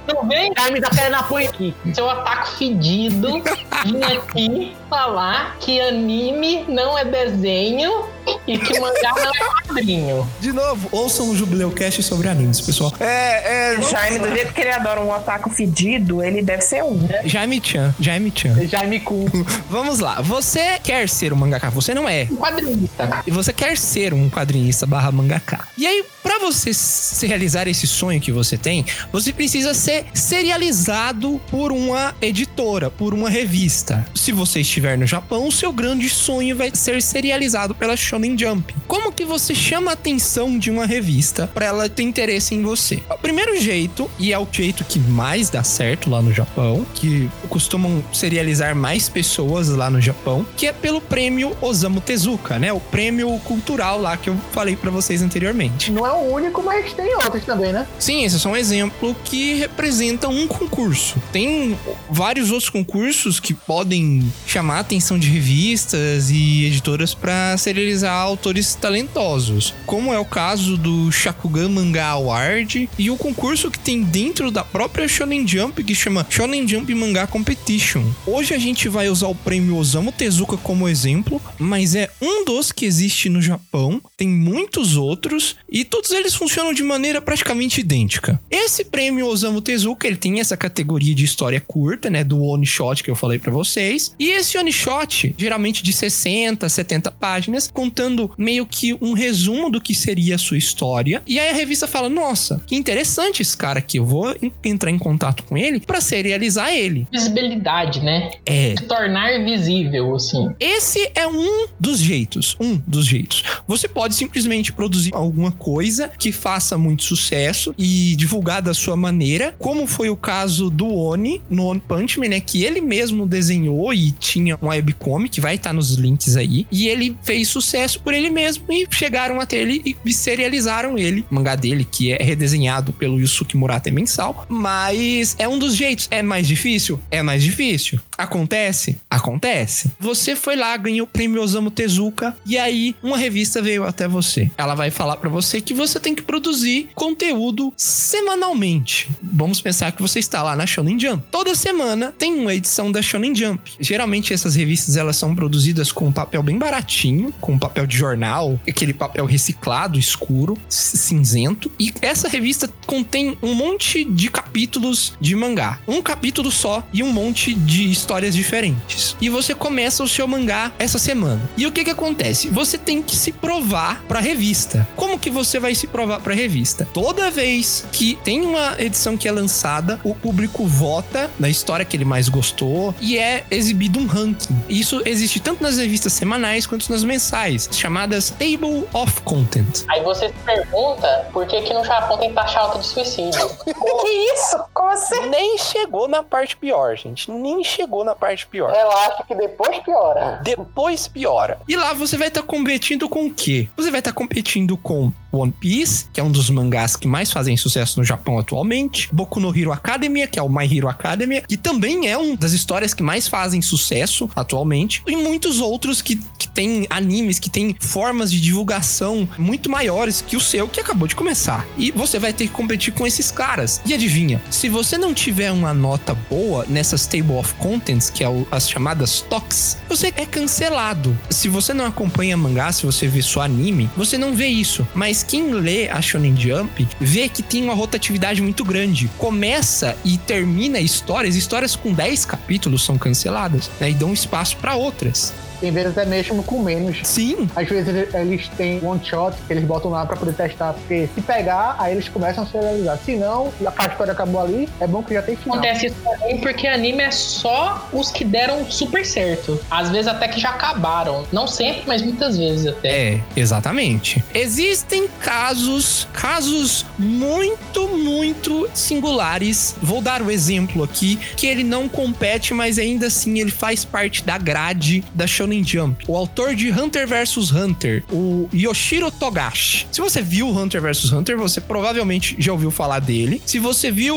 [0.08, 1.74] Não vem Jaime da perna põe aqui.
[1.94, 3.42] seu ataco fedido
[3.84, 8.06] vir aqui falar que anime não é desenho
[8.48, 10.28] e que mangá não é quadrinho.
[10.40, 12.92] De novo, ouçam o Jubileu Cast sobre animes, pessoal.
[13.00, 13.80] É, é.
[13.80, 16.96] O Jaime, do jeito que ele adora um ataque fedido, ele deve ser um.
[16.96, 17.22] né?
[17.26, 18.68] Jaime-chan, Jaime-chan.
[18.68, 19.26] Jaime Kun.
[19.70, 20.22] Vamos lá.
[20.22, 21.70] Você quer ser um mangaká?
[21.70, 22.28] Você não é.
[22.32, 23.24] Um quadrinista.
[23.28, 25.68] E você quer ser um quadrinista barra mangaká.
[25.78, 31.40] E aí, pra você se realizar esse sonho que você tem, você precisa ser serializado
[31.50, 34.06] por uma editora, por uma revista.
[34.16, 38.76] Se você estiver no Japão, o seu grande sonho vai ser serializado pela Shonen Jump.
[38.88, 43.02] Como que você chama a atenção de uma revista para ela ter interesse em você?
[43.10, 47.30] O primeiro jeito, e é o jeito que mais dá certo lá no Japão, que
[47.48, 52.74] costumam serializar mais pessoas lá no Japão, que é pelo prêmio Osamu Tezuka, né?
[52.74, 55.90] O prêmio cultural lá que eu falei para vocês anteriormente.
[55.90, 57.88] Não é o único, mas tem outros também, né?
[57.98, 61.16] Sim, esse é só um exemplo que representa um concurso.
[61.32, 61.78] Tem
[62.10, 68.76] vários outros concursos que podem chamar a atenção de revistas e editoras para serializar autores
[68.76, 74.50] talentosos, como é o caso do Shakugan Manga Award e o concurso que tem dentro
[74.50, 78.04] da própria Shonen Jump que chama Shonen Jump Manga Competition.
[78.26, 82.72] Hoje a gente vai usar o prêmio Osamu Tezuka como exemplo, mas é um dos
[82.72, 88.40] que existe no Japão, tem muitos outros e todos eles funcionam de maneira praticamente idêntica.
[88.50, 93.04] Esse prêmio Osamu Tezuka, ele tem essa categoria de história curta, né, do one shot
[93.04, 94.14] que eu falei pra vocês.
[94.20, 99.80] E esse one shot, geralmente de 60, 70 páginas, contando meio que um resumo do
[99.82, 101.22] que seria a sua história.
[101.28, 104.92] E aí a revista fala: "Nossa, que interessante esse cara aqui, eu vou en- entrar
[104.92, 107.08] em contato com ele pra serializar ele".
[107.12, 108.32] Visibilidade, né?
[108.46, 110.50] É, Se tornar visível, assim.
[110.60, 113.44] esse é um dos jeitos, um dos jeitos.
[113.68, 119.56] Você pode simplesmente produzir alguma coisa que faça muito sucesso e divulgar da sua maneira,
[119.60, 123.94] como foi o caso do Oni no One Punch Man, né, que ele mesmo desenhou
[123.94, 128.30] e tinha um webcomic, vai estar nos links aí, e ele fez sucesso por ele
[128.30, 133.20] mesmo e chegaram até ele e serializaram ele, o mangá dele que é redesenhado pelo
[133.20, 138.00] Yusuke Murata é mensal, mas é um dos jeitos, é mais difícil, é mais difícil.
[138.18, 138.98] Acontece?
[139.10, 139.92] Acontece.
[140.00, 144.50] Você foi lá, ganhou o prêmio Osamu Tezuka e aí uma revista veio até você.
[144.58, 149.10] Ela vai falar pra você que você tem que produzir conteúdo semanalmente.
[149.22, 151.26] Vamos pensar que você está lá na Shonen Jump.
[151.30, 153.74] Toda semana tem uma edição da Shonen Jump.
[153.80, 157.98] Geralmente essas revistas elas são produzidas com um papel bem baratinho, com um papel de
[157.98, 161.72] jornal, aquele papel reciclado, escuro, cinzento.
[161.80, 165.80] E essa revista contém um monte de capítulos de mangá.
[165.88, 169.16] Um capítulo só e um monte de histórias diferentes.
[169.20, 171.42] E você começa o seu mangá essa semana.
[171.58, 172.50] E o que que acontece?
[172.50, 174.88] Você tem que se provar pra revista.
[174.96, 176.88] Como que você vai se provar pra revista?
[176.94, 181.96] Toda vez que tem uma edição que é lançada, o público vota na história que
[181.96, 184.25] ele mais gostou e é exibido um ranking.
[184.70, 189.84] Isso existe tanto nas revistas semanais quanto nas mensais, chamadas Table of Content.
[189.88, 193.50] Aí você se pergunta por que que no Japão tem taxa alta de suicídio.
[194.06, 194.58] Que isso?
[194.74, 195.30] Como assim?
[195.30, 197.32] Nem chegou na parte pior, gente.
[197.32, 198.72] Nem chegou na parte pior.
[198.72, 200.40] Relaxa que depois piora.
[200.44, 201.60] Depois piora.
[201.68, 203.68] E lá você vai estar competindo com o quê?
[203.76, 207.58] Você vai estar competindo com One Piece que é um dos mangás que mais fazem
[207.58, 211.58] sucesso no Japão atualmente, Boku no Hero Academia, que é o My Hero Academia, que
[211.58, 216.48] também é uma das histórias que mais fazem sucesso atualmente, e muitos outros que, que
[216.48, 221.16] tem animes, que tem formas de divulgação muito maiores que o seu, que acabou de
[221.16, 221.66] começar.
[221.78, 223.82] E você vai ter que competir com esses caras.
[223.86, 228.30] E adivinha, se você não tiver uma nota boa nessas Table of Contents, que é
[228.30, 231.18] o, as chamadas TOCs, você é cancelado.
[231.30, 234.88] Se você não acompanha mangá, se você vê só anime, você não vê isso.
[234.96, 239.10] Mas quem lê a Shonen Jump vê que tem uma rotatividade muito grande.
[239.18, 243.90] Começa e termina histórias, histórias com 10 capítulos são canceladas, né?
[243.90, 245.34] E dão espaço para outras.
[245.60, 247.00] Tem vezes até mesmo com menos.
[247.04, 247.50] Sim.
[247.56, 251.22] Às vezes eles têm one shot que eles botam lá pra poder testar, porque se
[251.22, 253.00] pegar, aí eles começam a serializar.
[253.04, 255.58] Se não, a história acabou ali, é bom que já tem final.
[255.58, 259.60] Acontece isso também porque anime é só os que deram super certo.
[259.70, 261.26] Às vezes até que já acabaram.
[261.32, 262.90] Não sempre, mas muitas vezes até.
[262.90, 264.24] É, exatamente.
[264.34, 269.76] Existem casos, casos muito, muito singulares.
[269.82, 273.86] Vou dar o um exemplo aqui, que ele não compete, mas ainda assim ele faz
[273.86, 276.04] parte da grade da Shonen Jump.
[276.08, 279.88] O autor de Hunter vs Hunter, o Yoshiro Togashi.
[279.92, 283.42] Se você viu Hunter vs Hunter, você provavelmente já ouviu falar dele.
[283.46, 284.16] Se você viu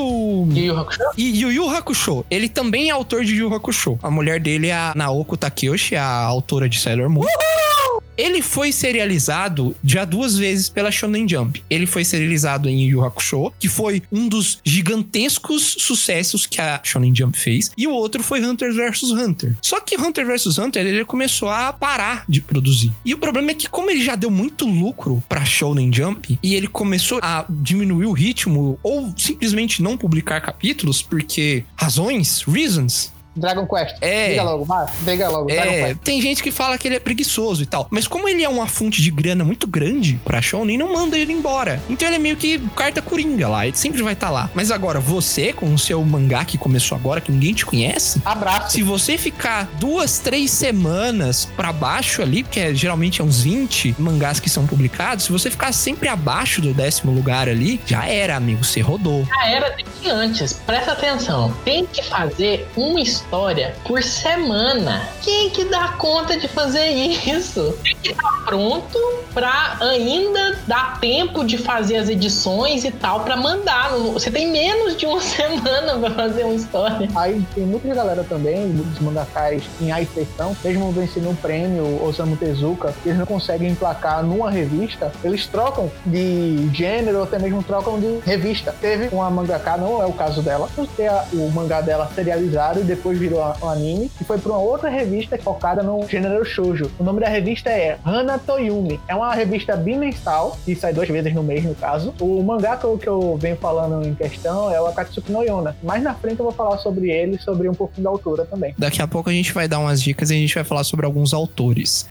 [0.50, 3.98] Yu Yu Hakusho, e Yu Yu Hakusho, ele também é autor de Yu Yu Hakusho.
[4.02, 7.24] A mulher dele é a Naoko Takeyoshi, a autora de Sailor Moon.
[7.24, 7.77] Uhul!
[8.18, 11.62] Ele foi serializado já duas vezes pela Shonen Jump.
[11.70, 17.14] Ele foi serializado em Yu Hakusho, que foi um dos gigantescos sucessos que a Shonen
[17.14, 19.56] Jump fez, e o outro foi Hunter vs Hunter.
[19.62, 22.92] Só que Hunter vs Hunter ele começou a parar de produzir.
[23.04, 26.54] E o problema é que como ele já deu muito lucro para Shonen Jump e
[26.56, 33.66] ele começou a diminuir o ritmo ou simplesmente não publicar capítulos porque razões, reasons, Dragon
[33.66, 33.96] Quest.
[34.00, 34.30] É.
[34.30, 34.92] Diga logo, Mar.
[35.02, 35.50] Diga logo.
[35.50, 37.86] É, tem gente que fala que ele é preguiçoso e tal.
[37.90, 41.32] Mas como ele é uma fonte de grana muito grande pra Shonen, não manda ele
[41.32, 41.80] embora.
[41.88, 43.66] Então ele é meio que carta coringa lá.
[43.66, 44.50] Ele sempre vai estar tá lá.
[44.54, 48.20] Mas agora, você, com o seu mangá que começou agora, que ninguém te conhece.
[48.24, 48.72] Abraço.
[48.72, 53.96] Se você ficar duas, três semanas pra baixo ali, porque é, geralmente é uns 20
[53.98, 58.36] mangás que são publicados, se você ficar sempre abaixo do décimo lugar ali, já era,
[58.36, 58.64] amigo.
[58.64, 59.24] Você rodou.
[59.24, 60.52] Já era desde antes.
[60.52, 61.54] Presta atenção.
[61.64, 65.02] Tem que fazer uma história por semana.
[65.22, 67.76] Quem que dá conta de fazer isso?
[67.84, 68.98] Tem que estar pronto
[69.34, 73.90] pra ainda dar tempo de fazer as edições e tal pra mandar.
[74.14, 77.08] Você tem menos de uma semana pra fazer uma história.
[77.14, 82.36] Aí tem muita galera também, dos mangakais em A exceção, mesmo vencendo um prêmio Osamu
[82.36, 88.00] Tezuka, eles não conseguem emplacar numa revista, eles trocam de gênero, ou até mesmo trocam
[88.00, 88.74] de revista.
[88.80, 93.17] Teve uma mangaka, não é o caso dela, ter o mangá dela serializado e depois
[93.18, 96.90] virou um anime, e foi para uma outra revista focada no gênero shoujo.
[96.98, 99.00] O nome da revista é Hana Toyumi.
[99.08, 102.14] É uma revista bimenstal, que sai duas vezes no mês, no caso.
[102.20, 105.76] O mangá que eu, que eu venho falando em questão é o Akatsuki no Yona.
[105.82, 108.74] Mais na frente eu vou falar sobre ele, sobre um pouquinho da autora também.
[108.78, 111.06] Daqui a pouco a gente vai dar umas dicas e a gente vai falar sobre
[111.06, 112.08] alguns autores.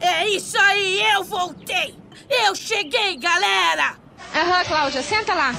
[0.00, 1.94] É isso aí, eu voltei!
[2.28, 3.94] Eu cheguei, galera!
[4.34, 5.52] Aham, Cláudia, senta lá.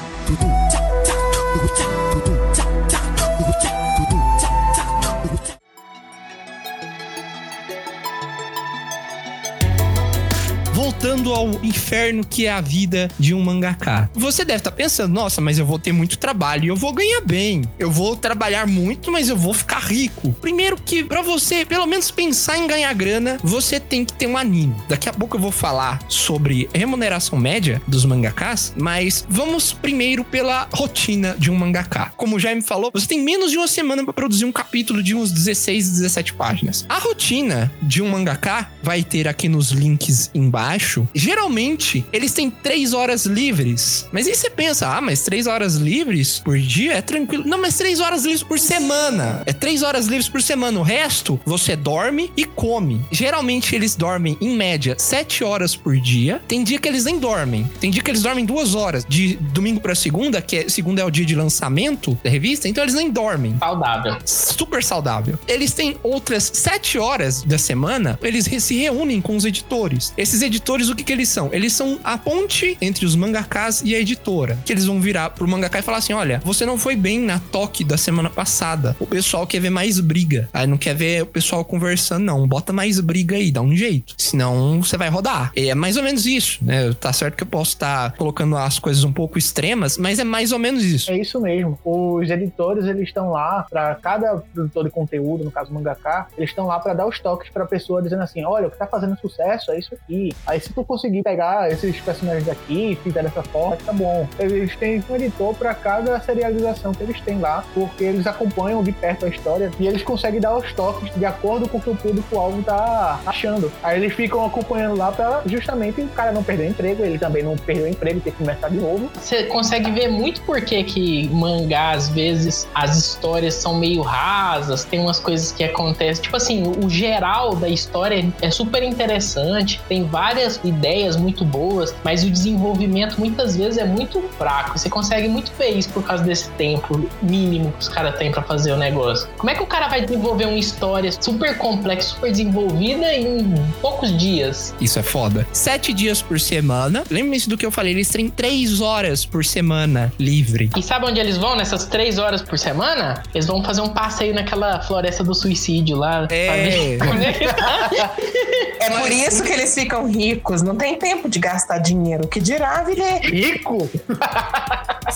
[10.84, 14.10] Voltando ao inferno que é a vida de um mangaká.
[14.14, 16.92] Você deve estar tá pensando, nossa, mas eu vou ter muito trabalho e eu vou
[16.92, 17.62] ganhar bem.
[17.80, 20.34] Eu vou trabalhar muito, mas eu vou ficar rico.
[20.42, 24.36] Primeiro que para você, pelo menos pensar em ganhar grana, você tem que ter um
[24.36, 24.76] anime.
[24.90, 30.68] Daqui a pouco eu vou falar sobre remuneração média dos mangakás, mas vamos primeiro pela
[30.74, 32.12] rotina de um mangaká.
[32.18, 35.16] Como o Jaime falou, você tem menos de uma semana para produzir um capítulo de
[35.16, 36.86] uns 16, 17 páginas.
[36.90, 42.50] A rotina de um mangaká vai ter aqui nos links embaixo baixo, geralmente eles têm
[42.50, 44.08] três horas livres.
[44.12, 47.44] Mas aí você pensa, ah, mas três horas livres por dia é tranquilo.
[47.46, 49.44] Não, mas três horas livres por semana.
[49.46, 50.80] É três horas livres por semana.
[50.80, 53.06] O resto, você dorme e come.
[53.12, 56.42] Geralmente eles dormem, em média, sete horas por dia.
[56.48, 57.70] Tem dia que eles nem dormem.
[57.80, 59.06] Tem dia que eles dormem duas horas.
[59.08, 62.84] De domingo para segunda, que é, segunda é o dia de lançamento da revista, então
[62.84, 63.56] eles nem dormem.
[63.60, 64.18] Saudável.
[64.26, 65.38] Super saudável.
[65.48, 70.14] Eles têm outras sete horas da semana, eles se reúnem com os editores.
[70.18, 71.50] Esses editores editores, o que, que eles são?
[71.52, 74.58] Eles são a ponte entre os mangakás e a editora.
[74.66, 77.40] Que eles vão virar pro mangaká e falar assim: olha, você não foi bem na
[77.40, 78.96] toque da semana passada.
[79.00, 80.50] O pessoal quer ver mais briga.
[80.54, 82.48] Aí não quer ver o pessoal conversando, não.
[82.48, 84.16] Bota mais briga aí, dá um jeito.
[84.18, 85.52] Senão você vai rodar.
[85.56, 86.94] É mais ou menos isso, né?
[86.94, 90.24] Tá certo que eu posso estar tá colocando as coisas um pouco extremas, mas é
[90.24, 91.12] mais ou menos isso.
[91.12, 91.78] É isso mesmo.
[91.84, 96.68] Os editores, eles estão lá para cada produtor de conteúdo, no caso mangaká, eles estão
[96.68, 99.72] lá para dar os toques para pessoa dizendo assim: olha, o que tá fazendo sucesso
[99.72, 100.34] é isso aqui.
[100.54, 104.28] Aí se tu conseguir pegar esses personagens aqui e fizer dessa forma, tá bom.
[104.38, 108.92] Eles têm um editor para cada serialização que eles têm lá, porque eles acompanham de
[108.92, 111.96] perto a história e eles conseguem dar os toques de acordo com o que o
[111.96, 113.72] público-alvo tá achando.
[113.82, 117.42] Aí eles ficam acompanhando lá pra justamente o cara não perder o emprego, ele também
[117.42, 119.10] não perdeu o emprego, ter que começar de novo.
[119.16, 125.00] Você consegue ver muito porque que mangá, às vezes, as histórias são meio rasas, tem
[125.00, 126.22] umas coisas que acontecem.
[126.22, 132.24] Tipo assim, o geral da história é super interessante, tem várias ideias muito boas, mas
[132.24, 134.78] o desenvolvimento muitas vezes é muito fraco.
[134.78, 138.42] Você consegue muito ver isso por causa desse tempo mínimo que os caras têm para
[138.44, 139.28] fazer o negócio.
[139.38, 144.16] Como é que o cara vai desenvolver uma história super complexa, super desenvolvida em poucos
[144.18, 144.74] dias?
[144.80, 145.48] Isso é foda.
[145.52, 147.04] Sete dias por semana.
[147.10, 150.70] Lembre-se do que eu falei, eles têm três horas por semana livre.
[150.76, 153.24] E sabe onde eles vão nessas três horas por semana?
[153.34, 156.28] Eles vão fazer um passeio naquela floresta do suicídio lá.
[156.30, 156.98] É.
[158.84, 160.62] É por isso que eles ficam ricos.
[160.62, 162.26] Não tem tempo de gastar dinheiro.
[162.26, 163.20] O que dirá, viver?
[163.22, 163.90] Rico?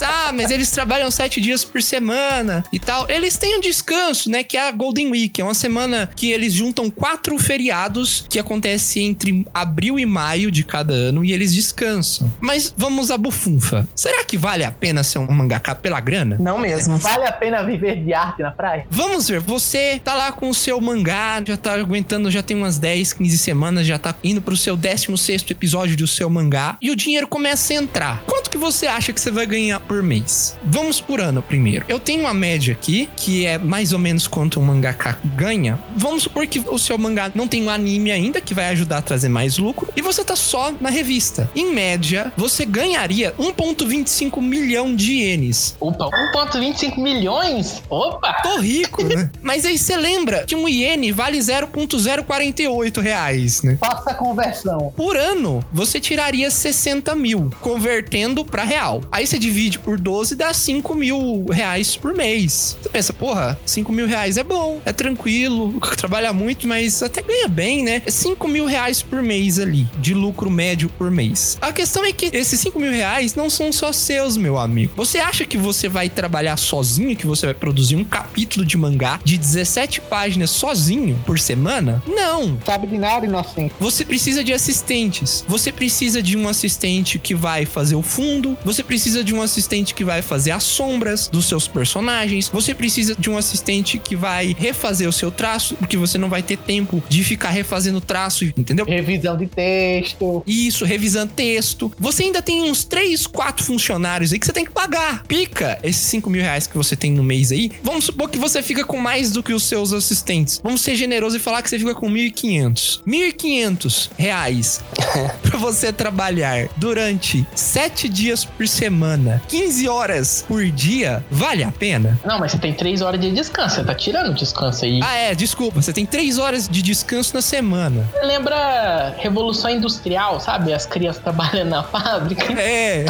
[0.02, 3.10] ah, mas eles trabalham sete dias por semana e tal.
[3.10, 4.44] Eles têm um descanso, né?
[4.44, 5.40] Que é a Golden Week.
[5.40, 10.64] É uma semana que eles juntam quatro feriados que acontece entre abril e maio de
[10.64, 12.32] cada ano e eles descansam.
[12.40, 13.88] Mas vamos à bufunfa.
[13.96, 16.38] Será que vale a pena ser um mangaka pela grana?
[16.40, 16.98] Não mesmo.
[16.98, 18.86] Vale a pena viver de arte na praia?
[18.90, 22.78] Vamos ver, você tá lá com o seu mangá, já tá aguentando, já tem umas
[22.78, 24.76] 10, 15 semanas, já tá indo pro seu
[25.08, 28.24] 16 episódio do seu mangá e o dinheiro começa a entrar.
[28.26, 30.58] Quanto que você acha que você vai ganhar por mês?
[30.64, 31.86] Vamos por ano primeiro.
[31.88, 35.80] Eu tenho uma média aqui, que é mais ou menos quanto um mangaka ganha.
[35.96, 39.02] Vamos supor que o seu mangá não tem um anime ainda, que vai ajudar a
[39.02, 41.50] trazer mais lucro, e você tá só na revista.
[41.56, 45.76] Em média, você ganharia 1,25 milhão de ienes.
[45.80, 47.82] Opa, 1,25 milhões?
[47.90, 48.34] Opa!
[48.44, 49.30] Tô rico, né?
[49.42, 53.78] Mas aí você lembra que um iene vale 0,048 reais, né?
[53.80, 54.94] Faça a conversão.
[54.98, 59.04] Por ano, você tiraria 60 mil, convertendo pra real.
[59.12, 62.76] Aí você divide por 12 dá 5 mil reais por mês.
[62.82, 67.48] Você pensa, porra, 5 mil reais é bom, é tranquilo, trabalha muito, mas até ganha
[67.48, 68.02] bem, né?
[68.08, 71.60] É 5 mil reais por mês ali, de lucro médio por mês.
[71.62, 74.94] A questão é que esses 5 mil reais não são só seus, meu amigo.
[74.96, 79.20] Você acha que você vai trabalhar sozinho, que você vai produzir um capítulo de mangá
[79.24, 82.02] de 17 páginas sozinho por semana?
[82.08, 82.58] Não.
[82.66, 83.76] Sabe de nada, inocente.
[83.80, 84.54] Você precisa de
[84.88, 85.44] assistentes.
[85.48, 88.58] Você precisa de um assistente que vai fazer o fundo.
[88.64, 92.50] Você precisa de um assistente que vai fazer as sombras dos seus personagens.
[92.50, 96.42] Você precisa de um assistente que vai refazer o seu traço, porque você não vai
[96.42, 98.86] ter tempo de ficar refazendo traço, entendeu?
[98.86, 100.44] Revisão de texto.
[100.48, 101.92] Isso, revisando texto.
[102.00, 105.24] Você ainda tem uns 3, 4 funcionários aí que você tem que pagar.
[105.24, 107.72] Pica esses 5 mil reais que você tem no mês aí.
[107.84, 110.62] Vamos supor que você fica com mais do que os seus assistentes.
[110.64, 113.02] Vamos ser generosos e falar que você fica com 1.500.
[113.06, 114.77] 1.500 reais
[115.42, 122.20] pra você trabalhar durante 7 dias por semana, 15 horas por dia, vale a pena?
[122.26, 123.76] Não, mas você tem 3 horas de descanso.
[123.76, 125.00] Você tá tirando o descanso aí.
[125.04, 125.82] Ah, é, desculpa.
[125.82, 128.08] Você tem 3 horas de descanso na semana.
[128.22, 130.74] Lembra Revolução Industrial, sabe?
[130.74, 132.54] As crianças trabalhando na fábrica.
[132.54, 133.06] É.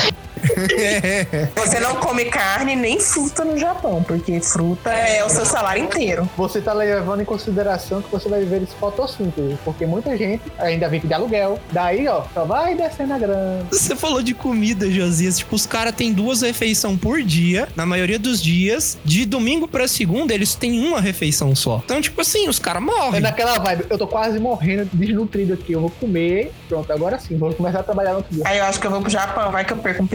[1.56, 6.30] Você não come carne nem fruta no Japão, porque fruta é o seu salário inteiro.
[6.38, 10.88] Você tá levando em consideração que você vai viver esse fotossíntese, porque muita gente ainda
[10.90, 11.60] vive de aluguel.
[11.72, 13.66] Daí, ó, só vai descendo a grana.
[13.72, 15.38] Você falou de comida, Josias.
[15.40, 17.68] Tipo, os caras têm duas refeições por dia.
[17.76, 21.82] Na maioria dos dias, de domingo pra segunda, eles têm uma refeição só.
[21.84, 23.22] Então, tipo assim, os caras É morrem.
[23.22, 25.74] naquela vibe, eu tô quase morrendo desnutrido aqui.
[25.74, 28.44] Eu vou comer, pronto, agora sim, vou começar a trabalhar no outro dia.
[28.46, 30.08] Aí eu acho que eu vou pro Japão, vai que eu perco um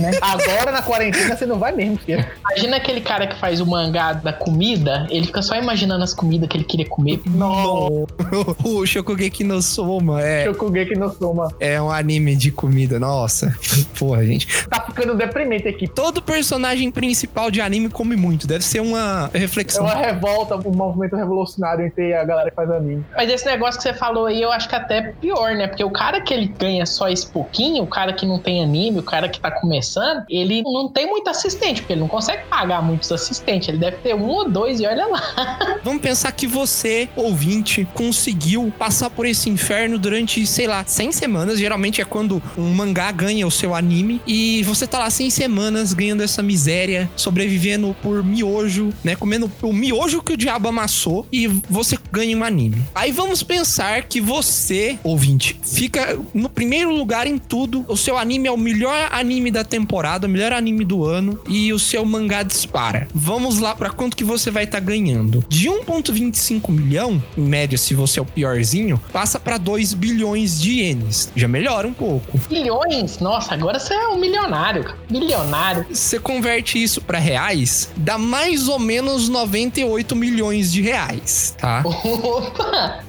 [0.00, 0.10] né?
[0.20, 2.24] Agora na quarentena você não vai mesmo, filho.
[2.50, 6.48] Imagina aquele cara que faz o mangá da comida, ele fica só imaginando as comidas
[6.48, 7.20] que ele queria comer.
[7.26, 8.06] Não.
[8.64, 11.48] o Shokugeki no Soma é, Shokugeki no Soma.
[11.60, 12.98] é um anime de comida.
[12.98, 13.56] Nossa,
[13.98, 14.46] porra, gente.
[14.68, 15.86] Tá ficando deprimente aqui.
[15.88, 18.46] Todo personagem principal de anime come muito.
[18.46, 19.84] Deve ser uma É reflexão.
[19.84, 23.04] uma revolta, um movimento revolucionário entre a galera que faz anime.
[23.16, 25.66] Mas esse negócio que você falou aí, eu acho que até é pior, né?
[25.66, 28.98] Porque o cara que ele ganha só esse pouquinho, o cara que não tem anime,
[28.98, 32.82] o cara que tá começando, ele não tem muito assistente, porque ele não consegue pagar
[32.82, 33.68] muitos assistentes.
[33.68, 35.78] Ele deve ter um ou dois e olha lá.
[35.84, 41.58] Vamos pensar que você, ouvinte, conseguiu passar por esse inferno durante, sei lá, 100 semanas.
[41.58, 44.20] Geralmente é quando um mangá ganha o seu anime.
[44.26, 49.16] E você tá lá 100 semanas ganhando essa miséria, sobrevivendo por miojo, né?
[49.16, 51.26] Comendo o miojo que o diabo amassou.
[51.32, 52.82] E você ganha um anime.
[52.94, 57.84] Aí vamos pensar que você, ouvinte, fica no primeiro lugar em tudo.
[57.88, 61.38] O seu anime é o melhor anime anime da temporada, o melhor anime do ano
[61.48, 63.08] e o seu mangá dispara.
[63.14, 65.44] Vamos lá para quanto que você vai estar tá ganhando.
[65.48, 70.80] De 1.25 milhão, em média, se você é o piorzinho, passa para 2 bilhões de
[70.80, 71.30] ienes.
[71.36, 72.38] Já melhora um pouco.
[72.48, 73.18] Bilhões?
[73.18, 74.94] Nossa, agora você é um milionário.
[75.08, 75.86] Milionário.
[75.90, 81.82] Você converte isso para reais, dá mais ou menos 98 milhões de reais, tá?
[81.86, 83.00] Opa!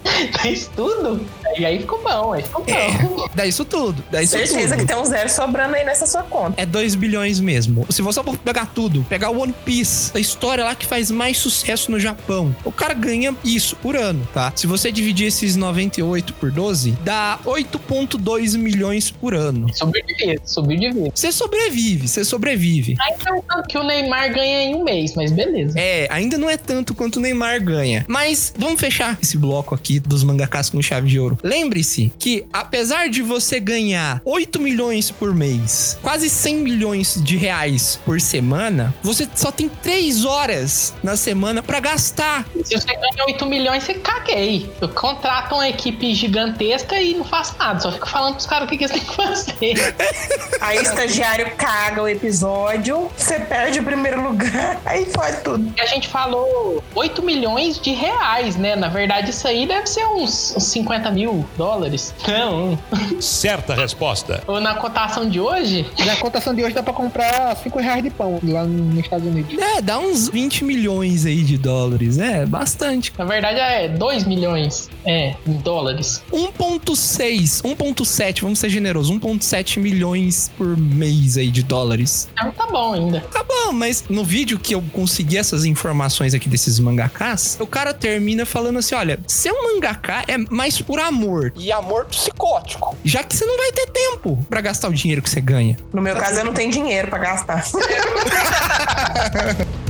[0.41, 1.25] Fez tudo?
[1.57, 2.71] E aí ficou bom, aí ficou bom.
[2.71, 2.89] É,
[3.35, 4.03] dá isso tudo.
[4.11, 4.79] Dá isso Certeza tudo.
[4.79, 6.61] que tem um zero sobrando aí nessa sua conta.
[6.61, 7.85] É 2 bilhões mesmo.
[7.89, 11.37] Se você for pegar tudo, pegar o One Piece, a história lá que faz mais
[11.37, 14.51] sucesso no Japão, o cara ganha isso por ano, tá?
[14.55, 19.73] Se você dividir esses 98 por 12, dá 8,2 milhões por ano.
[19.73, 21.11] Sobrevive, sobrevive.
[21.13, 22.95] Você sobrevive, você sobrevive.
[22.99, 25.77] Ainda não é tanto que o Neymar ganha em um mês, mas beleza.
[25.79, 28.05] É, ainda não é tanto quanto o Neymar ganha.
[28.07, 31.37] Mas vamos fechar esse bloco aqui dos mangakas com chave de ouro.
[31.47, 37.97] Lembre-se que, apesar de você ganhar 8 milhões por mês, quase 100 milhões de reais
[38.03, 42.45] por semana, você só tem 3 horas na semana para gastar.
[42.65, 44.69] Se você ganha 8 milhões, você caguei.
[44.81, 47.79] Eu contrato uma equipe gigantesca e não faço nada.
[47.79, 49.95] Só fico falando pros caras o que, que eles têm que fazer.
[50.59, 55.71] Aí o estagiário caga o episódio, você perde o primeiro lugar, aí faz tudo.
[55.79, 58.75] A gente falou 8 milhões de reais, né?
[58.75, 62.13] Na verdade, isso aí deve ser uns, uns 50 mil dólares.
[62.27, 62.77] Não.
[63.19, 64.43] Certa resposta.
[64.47, 65.85] Ou na cotação de hoje?
[66.05, 69.57] Na cotação de hoje dá pra comprar 5 reais de pão lá nos Estados Unidos.
[69.57, 72.17] É, dá uns 20 milhões aí de dólares.
[72.17, 73.13] É, bastante.
[73.17, 74.89] Na verdade, é 2 milhões.
[75.05, 76.21] É, em dólares.
[76.31, 82.27] 1.6, 1.7, vamos ser generosos, 1.7 milhões por mês aí de dólares.
[82.37, 83.21] Não tá bom ainda.
[83.31, 87.93] Tá bom, mas no vídeo que eu consegui essas informações aqui desses mangakas, o cara
[87.93, 91.16] termina falando assim: olha, ser um mangaká é mais por amor.
[91.55, 92.95] E amor psicótico.
[93.03, 95.77] Já que você não vai ter tempo para gastar o dinheiro que você ganha.
[95.93, 97.63] No meu caso, eu não tenho dinheiro para gastar.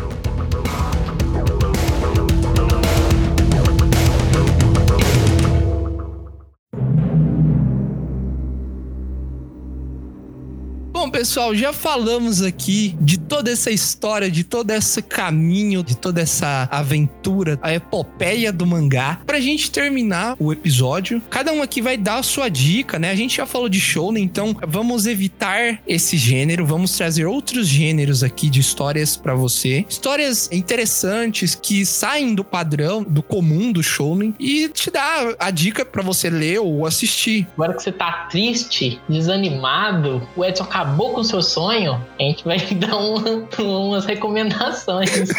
[10.99, 16.19] Bom, pessoal, já falamos aqui de toda essa história, de todo esse caminho, de toda
[16.19, 19.21] essa aventura, a epopeia do mangá.
[19.23, 23.11] Pra gente terminar o episódio, cada um aqui vai dar a sua dica, né?
[23.11, 28.23] A gente já falou de shonen, então vamos evitar esse gênero, vamos trazer outros gêneros
[28.23, 29.85] aqui de histórias para você.
[29.87, 35.85] Histórias interessantes que saem do padrão, do comum do shonen e te dá a dica
[35.85, 37.47] para você ler ou assistir.
[37.53, 42.45] Agora que você tá triste, desanimado, o Edson acabou com o seu sonho, a gente
[42.45, 45.29] vai dar uma, umas recomendações.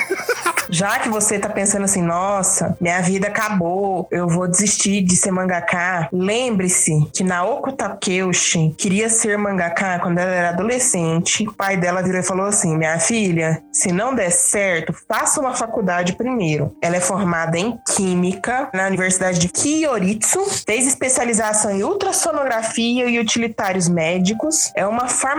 [0.70, 5.30] Já que você tá pensando assim, nossa, minha vida acabou, eu vou desistir de ser
[5.30, 11.48] mangaká, lembre-se que Naoko Takeuchi queria ser mangaká quando ela era adolescente.
[11.48, 15.54] O pai dela virou e falou assim: minha filha, se não der certo, faça uma
[15.54, 16.76] faculdade primeiro.
[16.82, 23.88] Ela é formada em Química na Universidade de Kyoritsu, fez especialização em ultrassonografia e utilitários
[23.88, 25.37] médicos, é uma farmacêutica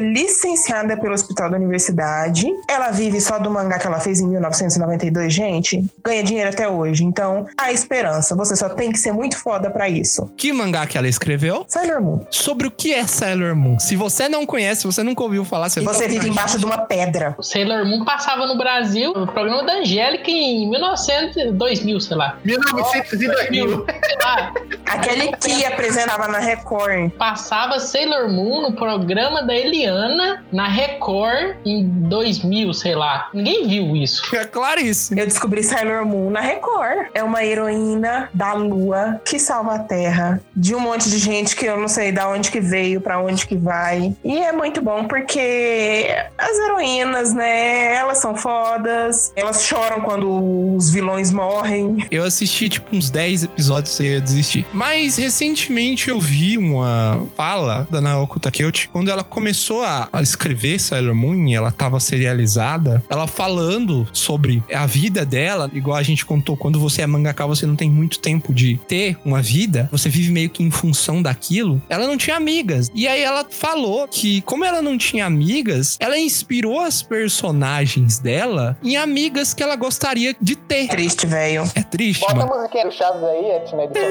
[0.00, 2.46] licenciada pelo Hospital da Universidade.
[2.68, 5.84] Ela vive só do mangá que ela fez em 1992, gente.
[6.04, 7.04] Ganha dinheiro até hoje.
[7.04, 8.34] Então, há esperança.
[8.36, 10.30] Você só tem que ser muito foda para isso.
[10.36, 11.64] Que mangá que ela escreveu?
[11.68, 12.26] Sailor Moon.
[12.30, 13.78] Sobre o que é Sailor Moon?
[13.78, 17.34] Se você não conhece, você nunca ouviu falar, você, você vive embaixo de uma pedra.
[17.38, 22.38] O Sailor Moon passava no Brasil, no programa da Angélica em 1900, 2000, sei lá.
[22.44, 23.86] 1900 e 2000.
[23.86, 24.52] Sei lá.
[24.86, 27.10] Aquele que apresentava na Record.
[27.12, 33.28] Passava Sailor Moon no programa da Eliana na Record em 2000, sei lá.
[33.32, 34.34] Ninguém viu isso.
[34.34, 35.18] É claríssimo.
[35.20, 37.08] Eu descobri Sailor Moon na Record.
[37.14, 41.66] É uma heroína da lua que salva a Terra de um monte de gente que
[41.66, 44.14] eu não sei da onde que veio, para onde que vai.
[44.24, 46.06] E é muito bom porque
[46.36, 52.06] as heroínas, né, elas são fodas, elas choram quando os vilões morrem.
[52.10, 54.66] Eu assisti tipo uns 10 episódios e ia desistir.
[54.72, 60.78] Mas recentemente eu vi uma fala da Naoko Takeuchi quando ela começou a, a escrever
[60.78, 66.56] Sailor Moon, ela tava serializada, ela falando sobre a vida dela, igual a gente contou,
[66.56, 70.32] quando você é mangaka, você não tem muito tempo de ter uma vida, você vive
[70.32, 71.80] meio que em função daquilo.
[71.88, 72.90] Ela não tinha amigas.
[72.94, 78.76] E aí ela falou que, como ela não tinha amigas, ela inspirou as personagens dela
[78.82, 80.88] em amigas que ela gostaria de ter.
[80.88, 81.70] Triste, velho.
[81.74, 82.52] É triste, Bota mano.
[82.52, 83.42] a musiquinha do Chaves aí,
[83.76, 84.10] na edição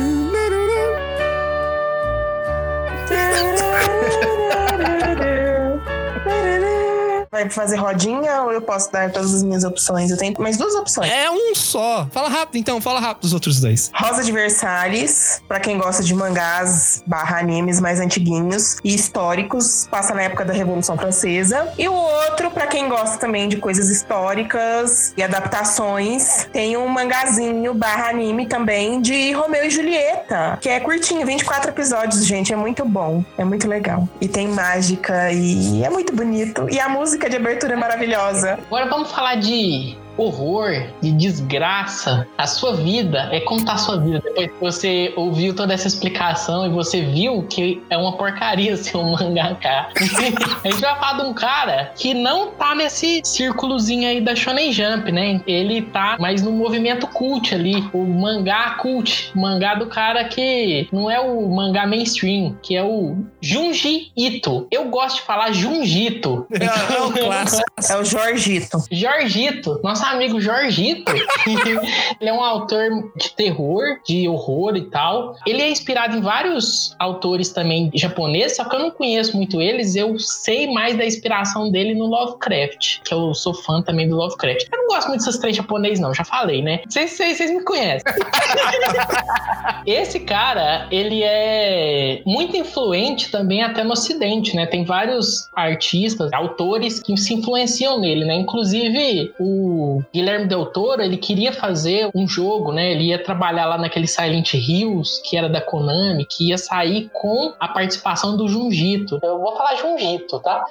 [7.34, 10.08] vai fazer rodinha ou eu posso dar todas as minhas opções?
[10.10, 11.10] Eu tenho mais duas opções.
[11.10, 12.06] É um só.
[12.12, 13.90] Fala rápido então, fala rápido os outros dois.
[13.92, 20.14] Rosa de Versalhes, pra quem gosta de mangás barra animes mais antiguinhos e históricos, passa
[20.14, 21.72] na época da Revolução Francesa.
[21.76, 27.74] E o outro, pra quem gosta também de coisas históricas e adaptações, tem um mangazinho
[27.74, 32.84] barra anime também de Romeu e Julieta, que é curtinho, 24 episódios, gente, é muito
[32.84, 34.08] bom, é muito legal.
[34.20, 36.68] E tem mágica e é muito bonito.
[36.70, 38.58] E a música de abertura é maravilhosa.
[38.66, 42.26] Agora vamos falar de horror, de desgraça.
[42.36, 44.20] A sua vida é contar a sua vida.
[44.20, 48.96] Depois que você ouviu toda essa explicação e você viu que é uma porcaria ser
[48.96, 49.90] um mangaká.
[50.64, 54.72] a gente vai falar de um cara que não tá nesse círculozinho aí da Shonen
[54.72, 55.40] Jump, né?
[55.46, 60.88] Ele tá mais no movimento cult ali, o mangá cult, o mangá do cara que
[60.92, 64.66] não é o mangá mainstream, que é o Junji Ito.
[64.70, 66.46] Eu gosto de falar Junjito.
[66.50, 67.64] É, é o clássico.
[67.90, 68.78] É o Jorgito.
[68.90, 69.80] Jorgito.
[69.82, 71.12] Nossa, nosso amigo Jorgito.
[72.20, 75.34] ele é um autor de terror, de horror e tal.
[75.46, 79.96] Ele é inspirado em vários autores também japoneses, só que eu não conheço muito eles.
[79.96, 84.68] Eu sei mais da inspiração dele no Lovecraft, que eu sou fã também do Lovecraft.
[84.70, 86.80] Eu não gosto muito dessas três japoneses, não, já falei, né?
[86.88, 88.12] Vocês me conhecem.
[89.86, 94.66] Esse cara, ele é muito influente também até no ocidente, né?
[94.66, 98.34] Tem vários artistas, autores que se influenciam nele, né?
[98.34, 102.92] Inclusive o Guilherme Del Toro, ele queria fazer um jogo, né?
[102.92, 107.52] Ele ia trabalhar lá naquele Silent Hills, que era da Konami, que ia sair com
[107.58, 109.18] a participação do Junjito.
[109.22, 110.64] Eu vou falar Junjito, tá?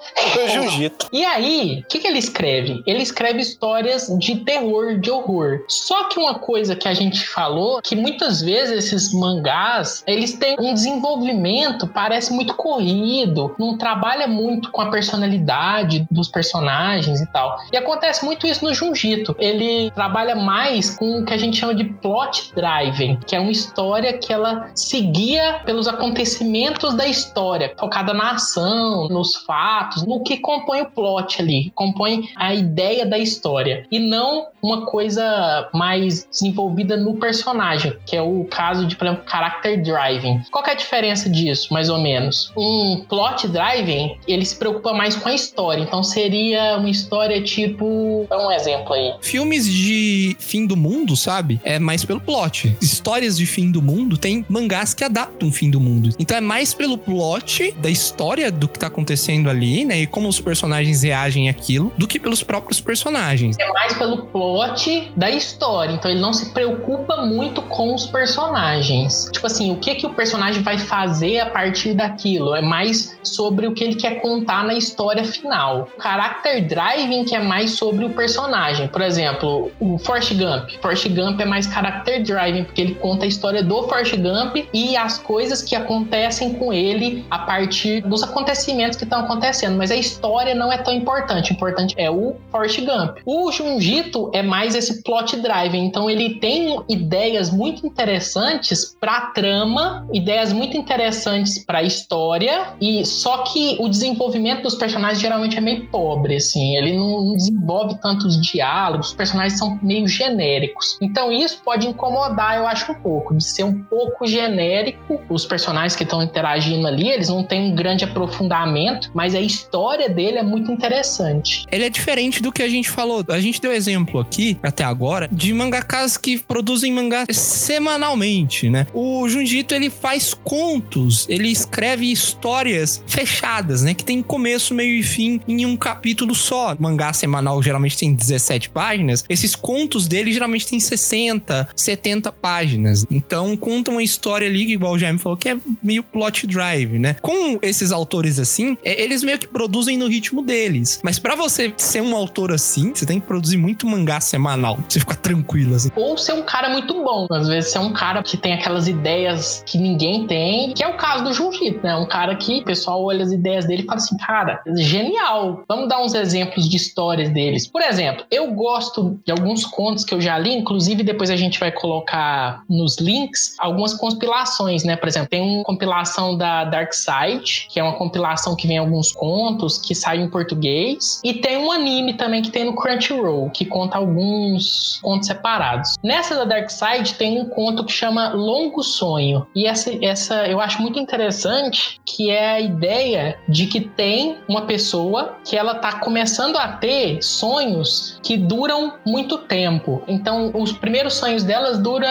[0.53, 1.07] Junjito.
[1.11, 2.83] E aí, o que, que ele escreve?
[2.85, 5.63] Ele escreve histórias de terror, de horror.
[5.67, 10.55] Só que uma coisa que a gente falou, que muitas vezes esses mangás, eles têm
[10.59, 17.57] um desenvolvimento, parece muito corrido, não trabalha muito com a personalidade dos personagens e tal.
[17.71, 21.75] E acontece muito isso no Junjito ele trabalha mais com o que a gente chama
[21.75, 28.13] de plot driving, que é uma história que ela seguia pelos acontecimentos da história, focada
[28.13, 33.85] na ação, nos fatos, no que compõe o plot ali, compõe a ideia da história,
[33.91, 39.23] e não uma coisa mais desenvolvida no personagem, que é o caso de, por exemplo,
[39.29, 40.41] character driving.
[40.49, 42.51] Qual é a diferença disso, mais ou menos?
[42.57, 48.25] Um plot driving, ele se preocupa mais com a história, então seria uma história tipo,
[48.29, 51.59] dá um exemplo aí Filmes de fim do mundo, sabe?
[51.63, 52.75] É mais pelo plot.
[52.81, 56.09] Histórias de fim do mundo tem mangás que adaptam o fim do mundo.
[56.19, 60.01] Então é mais pelo plot da história do que tá acontecendo ali, né?
[60.01, 63.57] E como os personagens reagem àquilo, do que pelos próprios personagens.
[63.59, 65.93] É mais pelo plot da história.
[65.93, 69.29] Então ele não se preocupa muito com os personagens.
[69.31, 72.55] Tipo assim, o que que o personagem vai fazer a partir daquilo?
[72.55, 75.89] É mais sobre o que ele quer contar na história final.
[75.97, 78.87] O character driving que é mais sobre o personagem.
[78.93, 80.69] Por exemplo, o Forrest Gump.
[80.79, 84.95] Forrest Gump é mais character driving, porque ele conta a história do Forrest Gump e
[84.95, 89.75] as coisas que acontecem com ele a partir dos acontecimentos que estão acontecendo.
[89.75, 91.51] Mas a história não é tão importante.
[91.51, 93.17] O importante é o Forrest Gump.
[93.25, 95.85] O Junjito é mais esse plot driving.
[95.85, 103.39] Então ele tem ideias muito interessantes para trama, ideias muito interessantes para história e só
[103.39, 106.77] que o desenvolvimento dos personagens geralmente é meio pobre, assim.
[106.77, 110.97] Ele não desenvolve tantos diálogos diálogos, os personagens são meio genéricos.
[111.01, 115.21] Então isso pode incomodar, eu acho, um pouco, de ser um pouco genérico.
[115.29, 120.09] Os personagens que estão interagindo ali, eles não têm um grande aprofundamento, mas a história
[120.09, 121.65] dele é muito interessante.
[121.71, 123.23] Ele é diferente do que a gente falou.
[123.29, 128.87] A gente deu exemplo aqui, até agora, de mangakas que produzem mangá semanalmente, né?
[128.93, 133.93] O Junjito, ele faz contos, ele escreve histórias fechadas, né?
[133.93, 136.75] Que tem começo, meio e fim em um capítulo só.
[136.79, 143.05] mangá semanal geralmente tem 17 páginas, esses contos dele geralmente têm 60, 70 páginas.
[143.09, 147.15] Então conta uma história ali, igual o Jaime falou, que é meio plot drive, né?
[147.21, 150.99] Com esses autores assim, é, eles meio que produzem no ritmo deles.
[151.03, 154.75] Mas para você ser um autor assim, você tem que produzir muito mangá semanal.
[154.75, 155.89] Pra você ficar tranquilo assim.
[155.95, 157.27] Ou ser um cara muito bom.
[157.31, 160.97] Às vezes ser um cara que tem aquelas ideias que ninguém tem, que é o
[160.97, 161.95] caso do Junjito, né?
[161.95, 165.63] Um cara que o pessoal olha as ideias dele e fala assim, cara, genial.
[165.67, 167.67] Vamos dar uns exemplos de histórias deles.
[167.67, 171.59] Por exemplo, eu gosto de alguns contos que eu já li, inclusive depois a gente
[171.59, 174.95] vai colocar nos links algumas compilações, né?
[174.95, 179.11] Por exemplo, tem uma compilação da Dark Side, que é uma compilação que vem alguns
[179.11, 183.65] contos que saem em português, e tem um anime também que tem no Crunchyroll, que
[183.65, 185.95] conta alguns contos separados.
[186.03, 190.59] Nessa da Dark Side tem um conto que chama Longo Sonho, e essa, essa eu
[190.59, 195.99] acho muito interessante, que é a ideia de que tem uma pessoa que ela tá
[195.99, 200.03] começando a ter sonhos que duram muito tempo.
[200.07, 202.07] Então, os primeiros sonhos delas duram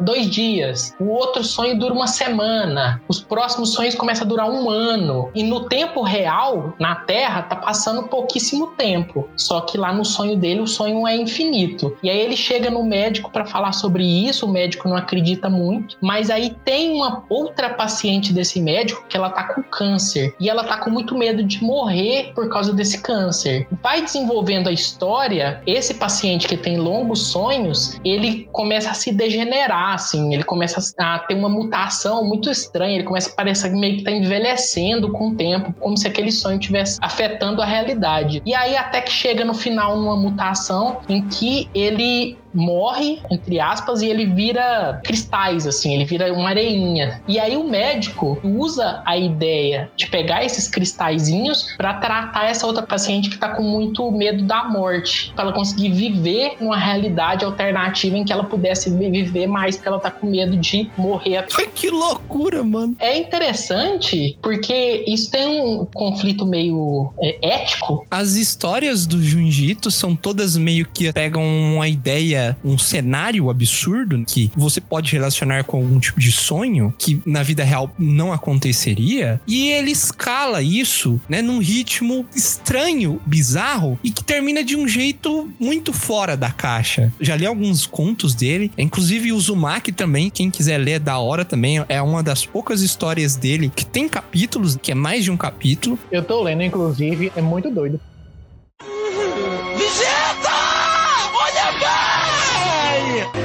[0.00, 4.70] dois dias, o outro sonho dura uma semana, os próximos sonhos começam a durar um
[4.70, 5.30] ano.
[5.34, 9.28] E no tempo real, na Terra, tá passando pouquíssimo tempo.
[9.36, 11.96] Só que lá no sonho dele, o sonho é infinito.
[12.02, 15.96] E aí ele chega no médico para falar sobre isso, o médico não acredita muito,
[16.00, 20.64] mas aí tem uma outra paciente desse médico que ela tá com câncer e ela
[20.64, 23.66] tá com muito medo de morrer por causa desse câncer.
[23.82, 29.94] Vai desenvolvendo a história, esse paciente que tem longos sonhos, ele começa a se degenerar,
[29.94, 34.04] assim, ele começa a ter uma mutação muito estranha, ele começa a parecer meio que
[34.04, 38.42] tá envelhecendo com o tempo, como se aquele sonho estivesse afetando a realidade.
[38.44, 44.02] E aí até que chega no final numa mutação em que ele morre, entre aspas,
[44.02, 47.20] e ele vira cristais, assim, ele vira uma areinha.
[47.26, 52.82] E aí o médico usa a ideia de pegar esses cristalzinhos para tratar essa outra
[52.82, 58.16] paciente que tá com muito medo da morte, para ela conseguir viver numa realidade alternativa
[58.16, 61.46] em que ela pudesse viver mais, porque ela tá com medo de morrer.
[61.74, 62.94] Que loucura, mano.
[62.98, 68.06] É interessante porque isso tem um conflito meio é, ético.
[68.10, 74.50] As histórias do Junjito são todas meio que pegam uma ideia um cenário absurdo que
[74.56, 79.70] você pode relacionar com algum tipo de sonho que na vida real não aconteceria e
[79.70, 85.92] ele escala isso, né, num ritmo estranho, bizarro e que termina de um jeito muito
[85.92, 87.12] fora da caixa.
[87.20, 91.44] Já li alguns contos dele, inclusive o Uzumaki também, quem quiser ler é da hora
[91.44, 95.36] também, é uma das poucas histórias dele que tem capítulos, que é mais de um
[95.36, 95.98] capítulo.
[96.10, 98.00] Eu tô lendo, inclusive, é muito doido.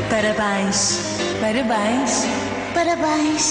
[0.10, 1.04] Parabéns,
[1.42, 2.26] parabéns,
[2.74, 3.46] parabéns,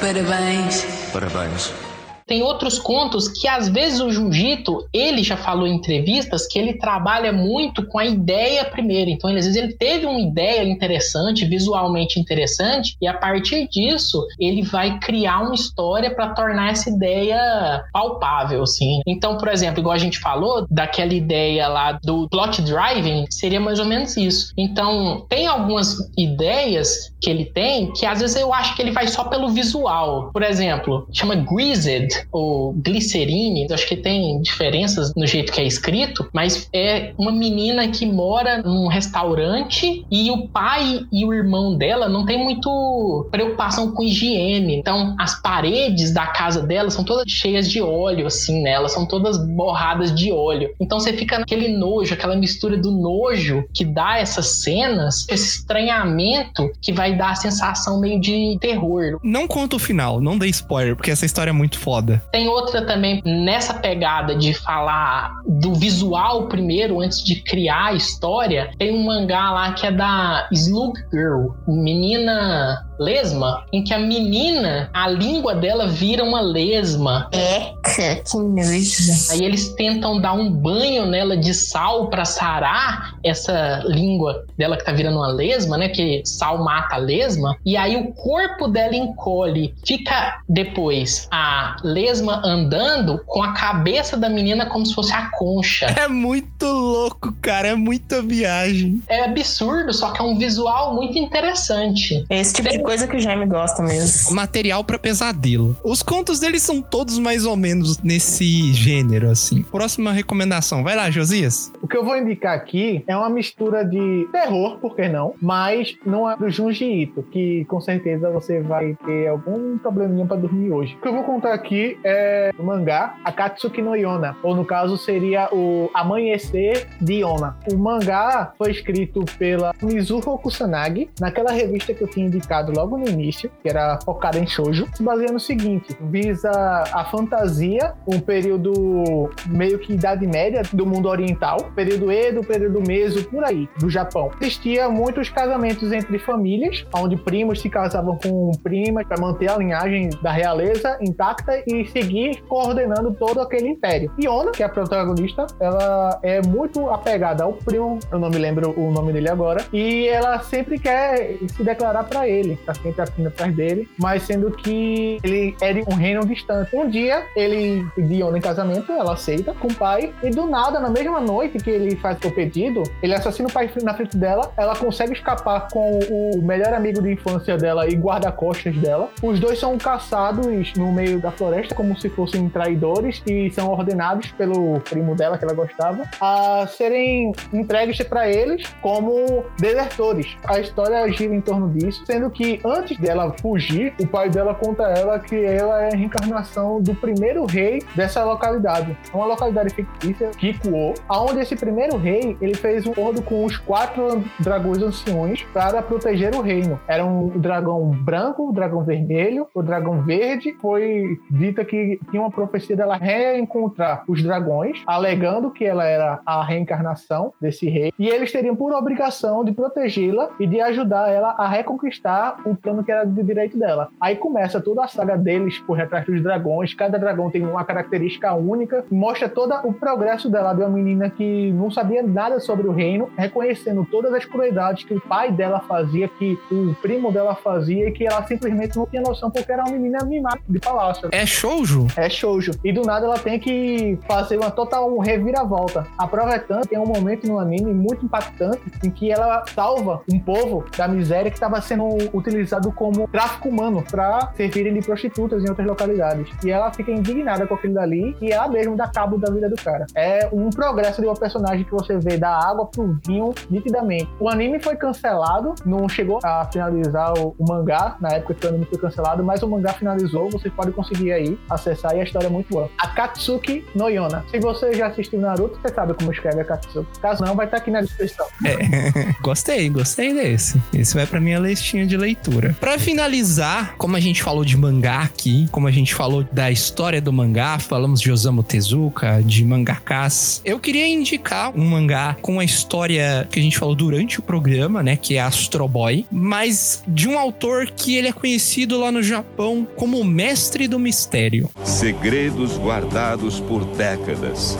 [0.00, 1.85] parabéns, parabéns.
[2.26, 6.74] Tem outros contos que às vezes o Jujito, ele já falou em entrevistas que ele
[6.74, 9.10] trabalha muito com a ideia primeiro.
[9.10, 14.62] Então, às vezes ele teve uma ideia interessante, visualmente interessante, e a partir disso ele
[14.62, 19.00] vai criar uma história para tornar essa ideia palpável, assim.
[19.06, 23.78] Então, por exemplo, igual a gente falou daquela ideia lá do plot driving, seria mais
[23.78, 24.52] ou menos isso.
[24.58, 29.06] Então, tem algumas ideias que ele tem que às vezes eu acho que ele vai
[29.06, 30.30] só pelo visual.
[30.32, 36.28] Por exemplo, chama Greased, ou glicerine, acho que tem diferenças no jeito que é escrito,
[36.32, 42.08] mas é uma menina que mora num restaurante e o pai e o irmão dela
[42.08, 44.76] não tem muito preocupação com higiene.
[44.76, 48.70] Então, as paredes da casa dela são todas cheias de óleo, assim, né?
[48.70, 50.70] Elas são todas borradas de óleo.
[50.80, 56.70] Então, você fica naquele nojo, aquela mistura do nojo que dá essas cenas, esse estranhamento
[56.80, 59.18] que vai dar a sensação meio de terror.
[59.22, 62.22] Não conta o final, não dê spoiler, porque essa história é muito foda foda.
[62.30, 68.70] Tem outra também nessa pegada de falar do visual primeiro, antes de criar a história.
[68.78, 74.90] Tem um mangá lá que é da Slug Girl, menina lesma, em que a menina,
[74.92, 77.28] a língua dela vira uma lesma.
[77.32, 79.32] Eca, que nojo.
[79.32, 84.84] Aí eles tentam dar um banho nela de sal para sarar essa língua dela que
[84.84, 85.88] tá virando uma lesma, né?
[85.88, 87.56] Que sal mata a lesma.
[87.64, 89.74] E aí o corpo dela encolhe.
[89.86, 95.86] Fica depois a lesma andando com a cabeça da menina como se fosse a concha.
[95.96, 97.68] É muito louco, cara.
[97.68, 99.00] É muita viagem.
[99.08, 102.24] É absurdo, só que é um visual muito interessante.
[102.28, 104.34] Esse tipo de coisa que o Jaime gosta mesmo.
[104.34, 105.74] Material para pesadelo.
[105.82, 109.62] Os contos deles são todos mais ou menos nesse gênero, assim.
[109.62, 110.84] Próxima recomendação.
[110.84, 111.72] Vai lá, Josias.
[111.80, 115.34] O que eu vou indicar aqui é uma mistura de terror, por que não?
[115.40, 120.36] Mas não é do Junji Ito, que com certeza você vai ter algum probleminha para
[120.36, 120.94] dormir hoje.
[120.94, 124.96] O que eu vou contar aqui é o mangá Akatsuki no Yona, ou no caso
[124.96, 127.56] seria o Amanhecer de Yona.
[127.70, 133.08] O mangá foi escrito pela Mizuho Kusanagi, naquela revista que eu tinha indicado logo no
[133.08, 139.78] início, que era focada em shoujo, baseia no seguinte: visa a fantasia um período meio
[139.78, 144.30] que idade média do mundo oriental, período Edo, período Meso, por aí, do Japão.
[144.40, 150.10] Existia muitos casamentos entre famílias, onde primos se casavam com primas para manter a linhagem
[150.22, 154.10] da realeza intacta e seguir coordenando todo aquele império.
[154.18, 158.72] Iona, que é a protagonista, ela é muito apegada ao primo, eu não me lembro
[158.78, 163.26] o nome dele agora, e ela sempre quer se declarar para ele, tá sempre afim
[163.26, 166.74] atrás dele, mas sendo que ele é de um reino distante.
[166.74, 170.78] Um dia, ele pediu Iona em casamento, ela aceita com o pai, e do nada,
[170.78, 174.52] na mesma noite que ele faz o pedido, ele assassina o pai na frente dela,
[174.56, 179.10] ela consegue escapar com o melhor amigo de infância dela e guarda-costas dela.
[179.22, 184.30] Os dois são caçados no meio da floresta como se fossem traidores e são ordenados
[184.32, 190.36] pelo primo dela que ela gostava a serem entregues para eles como desertores.
[190.46, 194.86] A história gira em torno disso, sendo que antes dela fugir, o pai dela conta
[194.86, 198.96] a ela que ela é a reencarnação do primeiro rei dessa localidade.
[199.12, 204.24] Uma localidade fictícia, Kikuo, aonde esse primeiro rei ele fez um acordo com os quatro
[204.40, 206.80] dragões anciões para proteger o reino.
[206.88, 210.56] Era um dragão branco, um dragão vermelho, o dragão verde.
[210.60, 216.44] Foi dita que tinha uma profecia dela reencontrar os dragões, alegando que ela era a
[216.44, 221.48] reencarnação desse rei, e eles teriam por obrigação de protegê-la e de ajudar ela a
[221.48, 223.88] reconquistar o plano que era de direito dela.
[224.00, 226.74] Aí começa toda a saga deles por retrás dos dragões.
[226.74, 231.52] Cada dragão tem uma característica única, mostra todo o progresso dela de uma menina que
[231.52, 236.08] não sabia nada sobre o reino, reconhecendo todas as crueldades que o pai dela fazia,
[236.08, 239.72] que o primo dela fazia e que ela simplesmente não tinha noção porque era uma
[239.72, 241.08] menina mimada de palácio.
[241.12, 241.86] É shoujo?
[241.96, 242.52] É shoujo.
[242.64, 245.86] E do nada ela tem que fazer uma total reviravolta.
[245.98, 250.00] A prova é tanto, tem um momento no anime muito impactante em que ela salva
[250.10, 255.44] um povo da miséria que estava sendo utilizado como tráfico humano para servirem de prostitutas
[255.44, 256.28] em outras localidades.
[256.42, 259.56] E ela fica indignada com aquilo dali e ela mesmo dá cabo da vida do
[259.56, 259.86] cara.
[259.94, 264.08] É um progresso de uma personagem que você vê da água pro vinho nitidamente.
[264.18, 268.48] O anime foi cancelado, não chegou a finalizar o, o mangá na época que o
[268.48, 272.26] anime foi cancelado, mas o mangá finalizou, você pode conseguir aí acessar e a história
[272.26, 272.70] é muito boa.
[272.78, 274.24] Akatsuki no Yona.
[274.30, 277.00] Se você já assistiu Naruto, você sabe como escreve Akatsuki.
[277.00, 278.26] Caso não, vai estar aqui na descrição.
[278.44, 280.60] É, gostei, gostei desse.
[280.72, 282.56] Esse vai pra minha listinha de leitura.
[282.60, 287.00] Para finalizar, como a gente falou de mangá aqui, como a gente falou da história
[287.00, 292.44] do mangá, falamos de Osamu Tezuka, de mangakas, eu queria indicar um mangá com a
[292.44, 297.08] história que a gente falou durante o programa, né, que é Astro Boy, mas de
[297.08, 301.15] um autor que ele é conhecido lá no Japão como o mestre do mistério.
[301.64, 304.54] Segredos guardados por décadas.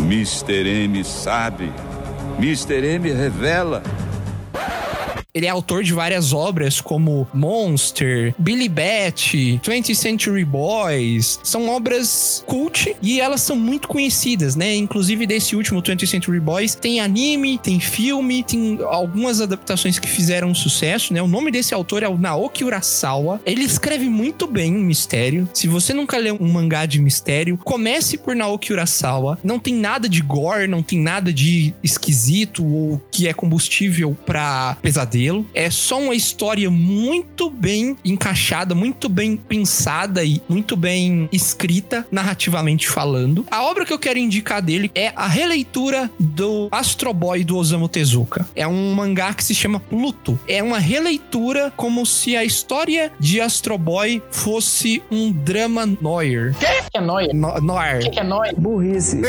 [0.00, 0.66] Mr.
[0.84, 1.70] M sabe.
[2.38, 2.84] Mr.
[2.84, 3.82] M revela.
[5.38, 11.38] Ele é autor de várias obras como Monster, Billy Bat, 20th Century Boys.
[11.44, 14.74] São obras cult e elas são muito conhecidas, né?
[14.74, 20.52] Inclusive desse último 20th Century Boys tem anime, tem filme, tem algumas adaptações que fizeram
[20.56, 21.22] sucesso, né?
[21.22, 23.40] O nome desse autor é o Naoki Urasawa.
[23.46, 25.48] Ele escreve muito bem mistério.
[25.54, 29.38] Se você nunca leu um mangá de mistério, comece por Naoki Urasawa.
[29.44, 34.76] Não tem nada de gore, não tem nada de esquisito ou que é combustível para
[34.82, 35.27] pesadelo.
[35.54, 42.88] É só uma história muito bem encaixada, muito bem pensada e muito bem escrita, narrativamente
[42.88, 43.46] falando.
[43.50, 47.88] A obra que eu quero indicar dele é a releitura do Astro Boy do Osamu
[47.88, 48.48] Tezuka.
[48.54, 50.38] É um mangá que se chama Pluto.
[50.46, 56.54] É uma releitura como se a história de Astro Boy fosse um drama noir.
[56.54, 57.34] O que é noir?
[57.34, 58.06] No noir.
[58.06, 58.54] O que é noir?
[58.56, 59.20] Burrice.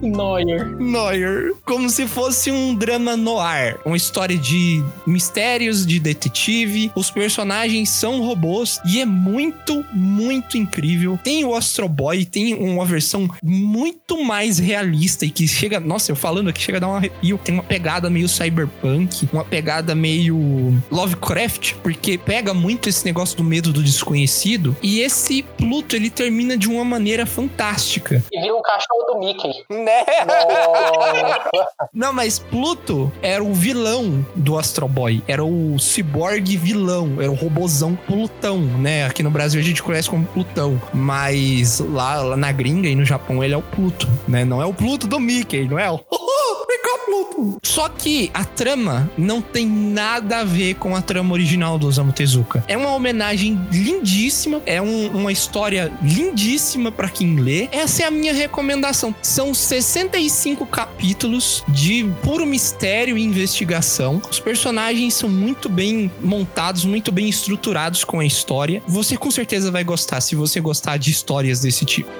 [0.02, 0.66] noir.
[0.78, 1.52] Noir.
[1.64, 3.78] Como se fosse um drama noir.
[3.84, 6.90] Uma história de mistérios, de detetive.
[6.94, 11.18] Os personagens são robôs e é muito, muito incrível.
[11.22, 15.80] Tem o Astro Boy, tem uma versão muito mais realista e que chega.
[15.80, 17.38] Nossa, eu falando aqui, chega a dar um arrepio.
[17.38, 23.44] Tem uma pegada meio cyberpunk, uma pegada meio Lovecraft, porque pega muito esse negócio do
[23.44, 24.76] medo do desconhecido.
[24.82, 28.22] E esse Pluto, ele termina de uma maneira fantástica.
[28.32, 29.64] E vira um cachorro do Mickey.
[29.70, 30.04] Né?
[31.92, 35.22] Não, mas Pluto era o vilão do Astro Boy.
[35.26, 37.16] Era o ciborgue vilão.
[37.20, 39.06] Era o robozão Plutão, né?
[39.06, 40.80] Aqui no Brasil a gente conhece como Plutão.
[40.92, 44.44] Mas lá, lá na gringa e no Japão ele é o Pluto, né?
[44.44, 46.00] Não é o Pluto do Mickey, não é o...
[47.62, 52.12] Só que a trama não tem nada a ver com a trama original do Osamu
[52.12, 52.64] Tezuka.
[52.68, 57.68] É uma homenagem lindíssima, é um- uma história lindíssima pra quem lê.
[57.72, 59.14] Essa é a minha recomendação.
[59.22, 64.20] São 65 capítulos de puro mistério e investigação.
[64.30, 68.82] Os personagens são muito bem montados, muito bem estruturados com a história.
[68.86, 72.10] Você com certeza vai gostar se você gostar de histórias desse tipo.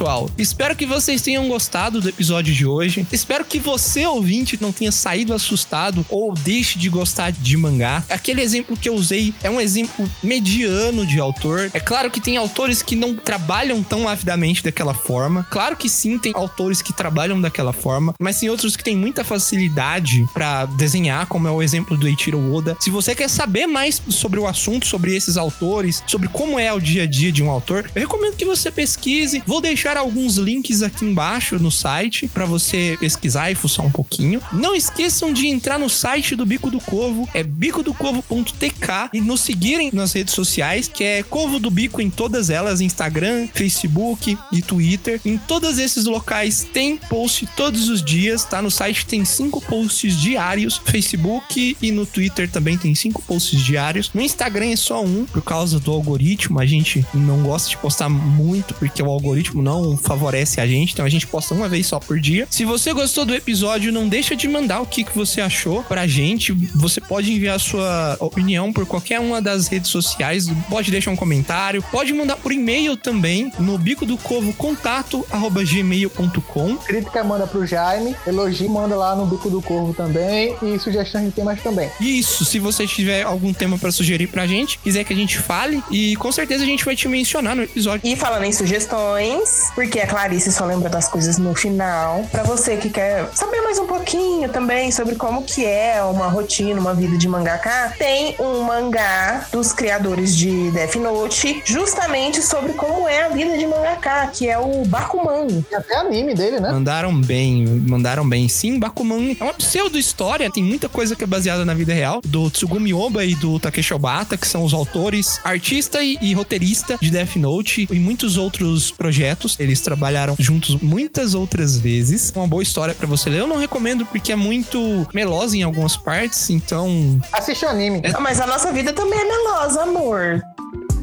[0.00, 3.06] Isso, Espero que vocês tenham gostado do episódio de hoje.
[3.12, 8.04] Espero que você, ouvinte, não tenha saído assustado ou deixe de gostar de mangá.
[8.08, 11.70] Aquele exemplo que eu usei é um exemplo mediano de autor.
[11.72, 15.46] É claro que tem autores que não trabalham tão avidamente daquela forma.
[15.50, 19.24] Claro que sim, tem autores que trabalham daquela forma, mas tem outros que têm muita
[19.24, 22.76] facilidade pra desenhar, como é o exemplo do Eiichiro Oda.
[22.80, 26.80] Se você quer saber mais sobre o assunto, sobre esses autores, sobre como é o
[26.80, 29.42] dia a dia de um autor, eu recomendo que você pesquise.
[29.46, 34.40] Vou deixar alguns links aqui embaixo no site pra você pesquisar e fuçar um pouquinho.
[34.52, 39.90] Não esqueçam de entrar no site do Bico do Corvo, é bicodocorvo.tk e nos seguirem
[39.92, 45.20] nas redes sociais, que é Corvo do Bico em todas elas, Instagram, Facebook e Twitter.
[45.24, 48.60] Em todos esses locais tem post todos os dias, tá?
[48.62, 54.10] No site tem cinco posts diários, Facebook e no Twitter também tem cinco posts diários.
[54.12, 56.60] No Instagram é só um, por causa do algoritmo.
[56.60, 61.04] A gente não gosta de postar muito, porque o algoritmo não favorece a gente, então
[61.04, 62.46] a gente posta uma vez só por dia.
[62.50, 66.06] Se você gostou do episódio, não deixa de mandar o que, que você achou pra
[66.06, 66.52] gente.
[66.74, 71.82] Você pode enviar sua opinião por qualquer uma das redes sociais, pode deixar um comentário,
[71.90, 76.76] pode mandar por e-mail também no bico do corvo contato arroba gmail.com.
[76.78, 81.32] Crítica manda pro Jaime, elogio manda lá no Bico do Corvo também e sugestões de
[81.32, 81.90] temas também.
[82.00, 85.82] Isso, se você tiver algum tema pra sugerir pra gente, quiser que a gente fale,
[85.90, 88.00] e com certeza a gente vai te mencionar no episódio.
[88.04, 92.22] E falando em sugestões, porque a Clarice só lembra das coisas no final.
[92.30, 96.80] Pra você que quer saber mais um pouquinho também sobre como que é uma rotina,
[96.80, 103.08] uma vida de mangaká, tem um mangá dos criadores de Death Note, justamente sobre como
[103.08, 105.46] é a vida de mangaká, que é o Bakuman.
[105.46, 106.70] Tem até anime dele, né?
[106.70, 108.48] Mandaram bem, mandaram bem.
[108.48, 112.50] Sim, Bakuman é uma pseudo-história, tem muita coisa que é baseada na vida real, do
[112.50, 117.10] Tsugumi Oba e do Takeshi Obata, que são os autores, artista e, e roteirista de
[117.10, 119.56] Death Note e muitos outros projetos.
[119.58, 122.32] Eles trabalharam juntos muitas outras vezes.
[122.34, 123.40] Uma boa história pra você ler.
[123.40, 127.20] Eu não recomendo porque é muito melosa em algumas partes, então...
[127.32, 128.02] Assiste o anime.
[128.14, 130.42] Ah, Mas a nossa vida também é melosa, amor.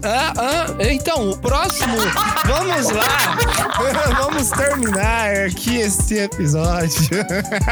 [0.03, 1.98] Ah, ah, então, o próximo,
[2.45, 3.38] vamos lá,
[4.22, 7.10] vamos terminar aqui esse episódio.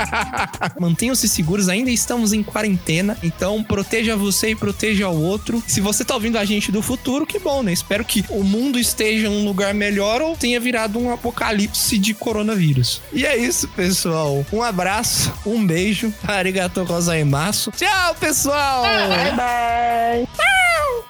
[0.80, 5.64] Mantenham-se seguros, ainda estamos em quarentena, então proteja você e proteja o outro.
[5.68, 7.72] Se você tá ouvindo a gente do futuro, que bom, né?
[7.72, 13.02] Espero que o mundo esteja um lugar melhor ou tenha virado um apocalipse de coronavírus.
[13.14, 14.46] E é isso, pessoal.
[14.52, 17.72] Um abraço, um beijo, arigato gozaimasu.
[17.72, 18.84] Tchau, pessoal!
[18.84, 20.28] Bye, bye.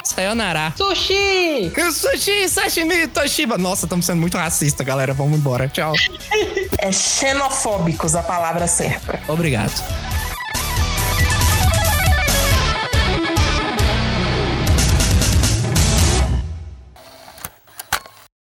[0.06, 0.74] Sayonara.
[1.06, 1.72] Sushi!
[1.92, 3.58] Sushi, sashimi, toshiba.
[3.58, 5.14] Nossa, estamos sendo muito racista, galera.
[5.14, 5.68] Vamos embora.
[5.68, 5.94] Tchau.
[6.80, 9.20] É xenofóbicos a palavra certa.
[9.28, 9.72] Obrigado.